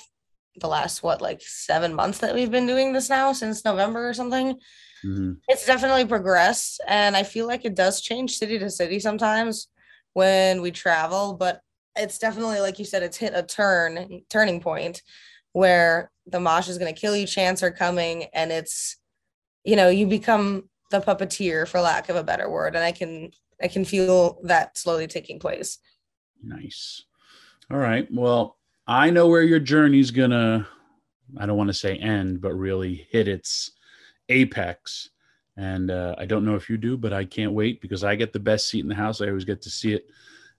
the 0.59 0.69
last 0.69 1.03
what 1.03 1.21
like 1.21 1.43
seven 1.43 1.95
months 1.95 2.19
that 2.19 2.35
we've 2.35 2.51
been 2.51 2.67
doing 2.67 2.95
this 2.95 3.11
now 3.11 3.31
since 3.35 3.63
november 3.63 4.09
or 4.09 4.15
something. 4.15 4.59
Mm-hmm. 5.05 5.33
it's 5.49 5.67
definitely 5.67 6.07
progressed 6.07 6.81
and 6.89 7.15
i 7.15 7.23
feel 7.23 7.47
like 7.47 7.67
it 7.67 7.75
does 7.75 8.01
change 8.01 8.39
city 8.39 8.59
to 8.59 8.71
city 8.71 8.99
sometimes 8.99 9.69
when 10.15 10.63
we 10.63 10.71
travel 10.71 11.35
but 11.35 11.61
it's 11.95 12.19
definitely 12.19 12.61
like 12.61 12.79
you 12.79 12.87
said 12.87 13.03
it's 13.03 13.19
hit 13.19 13.35
a 13.35 13.43
turn 13.43 14.23
turning 14.31 14.63
point 14.63 15.03
where 15.57 16.11
the 16.27 16.39
Masha 16.39 16.71
is 16.71 16.77
going 16.77 16.95
to 16.95 17.01
kill 17.01 17.17
you 17.17 17.27
chants 17.27 17.63
are 17.63 17.71
coming 17.71 18.25
and 18.35 18.53
it's 18.53 18.99
you 19.65 19.75
know 19.75 19.89
you 19.89 20.07
become 20.07 20.69
the 20.91 21.01
puppeteer 21.01 21.67
for 21.67 21.81
lack 21.81 22.11
of 22.11 22.17
a 22.17 22.23
better 22.23 22.51
word 22.51 22.77
and 22.77 22.85
i 22.85 22.93
can 22.93 23.31
i 23.63 23.67
can 23.67 23.83
feel 23.83 24.39
that 24.45 24.77
slowly 24.77 25.07
taking 25.07 25.39
place. 25.39 25.79
Nice. 26.43 27.05
All 27.71 27.79
right 27.79 28.07
well 28.13 28.59
i 28.87 29.09
know 29.09 29.29
where 29.29 29.43
your 29.43 29.59
journey's 29.59 30.11
gonna 30.11 30.69
i 31.39 31.47
don't 31.47 31.57
want 31.57 31.69
to 31.69 31.75
say 31.75 31.97
end 31.97 32.43
but 32.43 32.53
really 32.53 33.07
hit 33.11 33.27
its 33.27 33.71
apex. 34.29 35.09
And 35.57 35.91
uh, 35.91 36.17
i 36.19 36.27
don't 36.27 36.45
know 36.45 36.57
if 36.57 36.69
you 36.69 36.77
do 36.77 36.99
but 36.99 37.15
i 37.15 37.25
can't 37.25 37.53
wait 37.53 37.81
because 37.81 38.05
i 38.05 38.15
get 38.15 38.35
the 38.35 38.39
best 38.39 38.69
seat 38.69 38.81
in 38.81 38.89
the 38.89 38.95
house. 38.95 39.23
I 39.23 39.29
always 39.29 39.47
get 39.47 39.63
to 39.63 39.71
see 39.71 39.95
it 39.95 40.07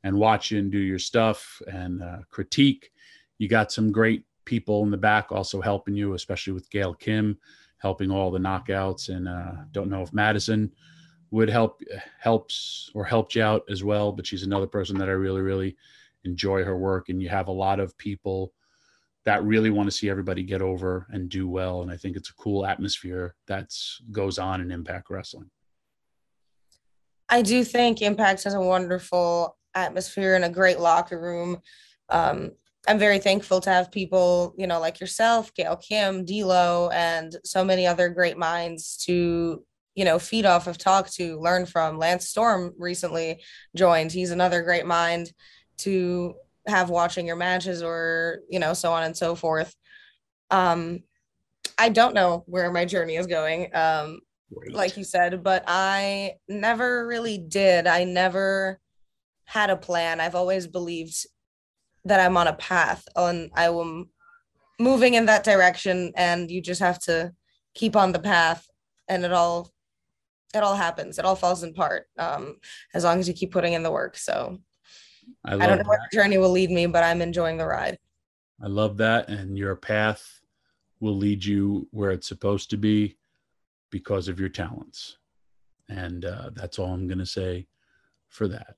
and 0.03 0.17
watch 0.17 0.49
you 0.49 0.57
and 0.57 0.71
do 0.71 0.79
your 0.79 0.97
stuff 0.97 1.61
and 1.71 2.01
uh, 2.01 2.17
critique. 2.31 2.91
You 3.37 3.47
got 3.47 3.71
some 3.71 3.91
great 3.91 4.23
people 4.47 4.83
in 4.83 4.91
the 4.91 4.97
back 4.97 5.31
also 5.31 5.59
helping 5.61 5.93
you, 5.93 6.13
especially 6.13 6.53
with 6.53 6.71
Gail 6.71 6.93
Kim 6.93 7.37
helping 7.79 8.09
all 8.09 8.31
the 8.31 8.39
knockouts. 8.39 9.09
And 9.09 9.27
uh, 9.27 9.51
don't 9.71 9.89
know 9.89 10.01
if 10.01 10.13
Madison 10.13 10.71
would 11.29 11.49
help 11.49 11.81
helps 12.19 12.89
or 12.95 13.03
helped 13.03 13.35
you 13.35 13.43
out 13.43 13.63
as 13.69 13.83
well, 13.83 14.11
but 14.11 14.25
she's 14.25 14.43
another 14.43 14.65
person 14.65 14.97
that 14.97 15.09
I 15.09 15.11
really 15.11 15.41
really 15.41 15.75
enjoy 16.23 16.63
her 16.63 16.77
work. 16.77 17.09
And 17.09 17.21
you 17.21 17.29
have 17.29 17.49
a 17.49 17.51
lot 17.51 17.79
of 17.79 17.97
people 17.97 18.53
that 19.25 19.43
really 19.43 19.69
want 19.69 19.87
to 19.87 19.95
see 19.95 20.09
everybody 20.09 20.41
get 20.41 20.61
over 20.61 21.05
and 21.09 21.29
do 21.29 21.49
well. 21.49 21.81
And 21.81 21.91
I 21.91 21.97
think 21.97 22.15
it's 22.15 22.29
a 22.29 22.35
cool 22.35 22.65
atmosphere 22.65 23.35
that's 23.45 24.01
goes 24.11 24.39
on 24.39 24.61
in 24.61 24.71
Impact 24.71 25.09
Wrestling. 25.09 25.51
I 27.29 27.41
do 27.41 27.65
think 27.65 28.01
Impact 28.01 28.45
has 28.45 28.53
a 28.53 28.61
wonderful 28.61 29.57
atmosphere 29.75 30.35
and 30.35 30.45
a 30.45 30.49
great 30.49 30.79
locker 30.79 31.19
room. 31.19 31.61
Um, 32.07 32.53
I'm 32.87 32.97
very 32.97 33.19
thankful 33.19 33.59
to 33.61 33.69
have 33.69 33.91
people, 33.91 34.55
you 34.57 34.65
know, 34.65 34.79
like 34.79 35.01
yourself, 35.01 35.53
Gail 35.53 35.75
Kim, 35.75 36.23
D'Lo, 36.23 36.89
and 36.93 37.35
so 37.43 37.63
many 37.65 37.85
other 37.85 38.07
great 38.09 38.37
minds 38.37 38.95
to, 39.05 39.63
you 39.95 40.05
know, 40.05 40.17
feed 40.17 40.45
off 40.45 40.67
of, 40.67 40.77
talk 40.77 41.09
to, 41.11 41.37
learn 41.39 41.65
from. 41.65 41.97
Lance 41.97 42.29
Storm 42.29 42.73
recently 42.77 43.43
joined. 43.75 44.11
He's 44.11 44.31
another 44.31 44.61
great 44.63 44.85
mind 44.85 45.33
to 45.79 46.35
have 46.65 46.89
watching 46.89 47.27
your 47.27 47.35
matches 47.35 47.83
or, 47.83 48.39
you 48.49 48.59
know, 48.59 48.73
so 48.73 48.93
on 48.93 49.03
and 49.03 49.17
so 49.17 49.35
forth. 49.35 49.75
Um, 50.49 51.03
I 51.77 51.89
don't 51.89 52.15
know 52.15 52.43
where 52.47 52.71
my 52.71 52.85
journey 52.85 53.17
is 53.17 53.27
going. 53.27 53.69
Um, 53.75 54.21
like 54.71 54.95
you 54.95 55.03
said, 55.03 55.43
but 55.43 55.65
I 55.67 56.35
never 56.47 57.05
really 57.05 57.37
did. 57.37 57.85
I 57.85 58.05
never 58.05 58.79
had 59.43 59.69
a 59.69 59.77
plan. 59.77 60.21
I've 60.21 60.35
always 60.35 60.67
believed 60.67 61.25
that 62.07 62.19
I'm 62.19 62.37
on 62.37 62.47
a 62.47 62.53
path 62.53 63.07
and 63.15 63.51
I 63.55 63.65
am 63.65 64.09
moving 64.79 65.15
in 65.15 65.25
that 65.25 65.43
direction 65.43 66.13
and 66.15 66.49
you 66.49 66.61
just 66.61 66.79
have 66.79 66.99
to 66.99 67.33
keep 67.73 67.95
on 67.95 68.11
the 68.11 68.19
path 68.19 68.67
and 69.07 69.23
it 69.25 69.33
all 69.33 69.71
it 70.55 70.63
all 70.63 70.75
happens. 70.75 71.19
It 71.19 71.25
all 71.25 71.35
falls 71.35 71.63
in 71.63 71.73
part 71.73 72.07
um, 72.17 72.57
as 72.93 73.03
long 73.03 73.19
as 73.19 73.27
you 73.27 73.33
keep 73.33 73.51
putting 73.51 73.73
in 73.73 73.83
the 73.83 73.91
work. 73.91 74.17
So 74.17 74.59
I, 75.45 75.55
I 75.55 75.57
don't 75.57 75.69
know 75.71 75.77
that. 75.77 75.87
where 75.87 75.99
the 76.09 76.15
journey 76.15 76.37
will 76.37 76.51
lead 76.51 76.71
me, 76.71 76.85
but 76.85 77.03
I'm 77.03 77.21
enjoying 77.21 77.57
the 77.57 77.67
ride. 77.67 77.99
I 78.61 78.67
love 78.67 78.97
that. 78.97 79.29
And 79.29 79.57
your 79.57 79.75
path 79.75 80.41
will 80.99 81.15
lead 81.15 81.43
you 81.43 81.87
where 81.91 82.11
it's 82.11 82.27
supposed 82.27 82.69
to 82.71 82.77
be 82.77 83.17
because 83.91 84.29
of 84.29 84.39
your 84.39 84.49
talents. 84.49 85.17
And 85.89 86.25
uh, 86.25 86.49
that's 86.53 86.79
all 86.79 86.93
I'm 86.93 87.07
going 87.07 87.19
to 87.19 87.25
say 87.25 87.67
for 88.29 88.47
that. 88.47 88.75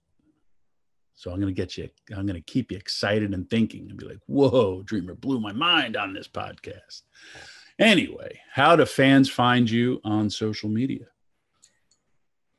So 1.19 1.31
I'm 1.31 1.41
going 1.41 1.53
to 1.53 1.61
get 1.61 1.77
you, 1.77 1.89
I'm 2.15 2.25
going 2.25 2.41
to 2.41 2.51
keep 2.53 2.71
you 2.71 2.77
excited 2.77 3.33
and 3.33 3.49
thinking 3.49 3.89
and 3.89 3.97
be 3.97 4.05
like, 4.05 4.19
whoa, 4.27 4.83
Dreamer 4.83 5.15
blew 5.15 5.41
my 5.41 5.51
mind 5.51 5.97
on 5.97 6.13
this 6.13 6.29
podcast. 6.29 7.01
Anyway, 7.77 8.39
how 8.53 8.77
do 8.77 8.85
fans 8.85 9.29
find 9.29 9.69
you 9.69 9.99
on 10.05 10.29
social 10.29 10.69
media? 10.69 11.07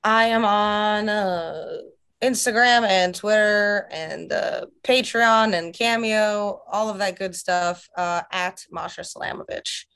I 0.04 0.26
am 0.26 0.44
on 0.44 1.08
uh, 1.08 1.78
Instagram 2.22 2.86
and 2.86 3.14
Twitter 3.14 3.88
and 3.90 4.30
uh, 4.30 4.66
Patreon 4.82 5.54
and 5.54 5.72
Cameo, 5.72 6.60
all 6.70 6.90
of 6.90 6.98
that 6.98 7.18
good 7.18 7.34
stuff 7.34 7.88
uh, 7.96 8.20
at 8.30 8.66
Masha 8.70 9.00
Slamovich. 9.00 9.86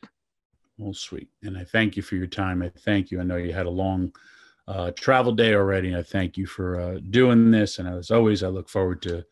Well, 0.79 0.95
sweet. 0.95 1.29
And 1.43 1.59
I 1.59 1.65
thank 1.65 1.99
you 1.99 2.03
for 2.03 2.17
your 2.17 2.29
time. 2.29 2.63
I 2.63 2.71
thank 2.71 3.11
you. 3.11 3.21
I 3.21 3.25
know 3.25 3.37
you 3.37 3.53
had 3.53 3.67
a 3.67 3.71
long 3.71 4.11
uh, 4.67 4.91
travel 4.93 5.33
day 5.33 5.55
already. 5.55 5.95
I 5.95 6.03
thank 6.03 6.37
you 6.37 6.47
for 6.47 6.81
uh, 6.81 6.99
doing 7.11 7.51
this. 7.51 7.79
And 7.79 7.89
as 7.89 8.11
always, 8.11 8.43
I 8.43 8.49
look 8.49 8.69
forward 8.69 9.03
to 9.03 9.25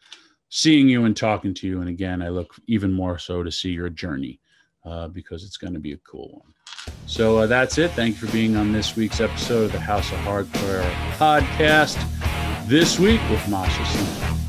seeing 0.49 0.89
you 0.89 1.05
and 1.05 1.16
talking 1.16 1.55
to 1.55 1.66
you. 1.66 1.80
And 1.80 1.89
again, 1.89 2.22
I 2.22 2.28
look 2.28 2.55
even 2.66 2.93
more 2.93 3.18
so 3.18 3.43
to 3.43 3.51
see 3.51 3.70
your 3.70 3.89
journey 3.89 4.41
uh, 4.85 5.09
because 5.09 5.45
it's 5.45 5.57
going 5.57 5.74
to 5.74 5.80
be 5.80 5.93
a 5.93 5.99
cool 5.99 6.28
one. 6.33 6.55
So 7.07 7.39
uh, 7.39 7.47
that's 7.47 7.78
it. 7.78 7.93
Thank 7.93 8.20
you 8.20 8.26
for 8.26 8.33
being 8.33 8.57
on 8.57 8.72
this 8.72 8.97
week's 8.97 9.20
episode 9.20 9.64
of 9.64 9.72
the 9.72 9.80
House 9.80 10.11
of 10.12 10.18
Hardcore 10.18 10.91
podcast 11.16 11.97
this 12.66 12.99
week 12.99 13.20
with 13.30 13.47
Masha 13.49 14.41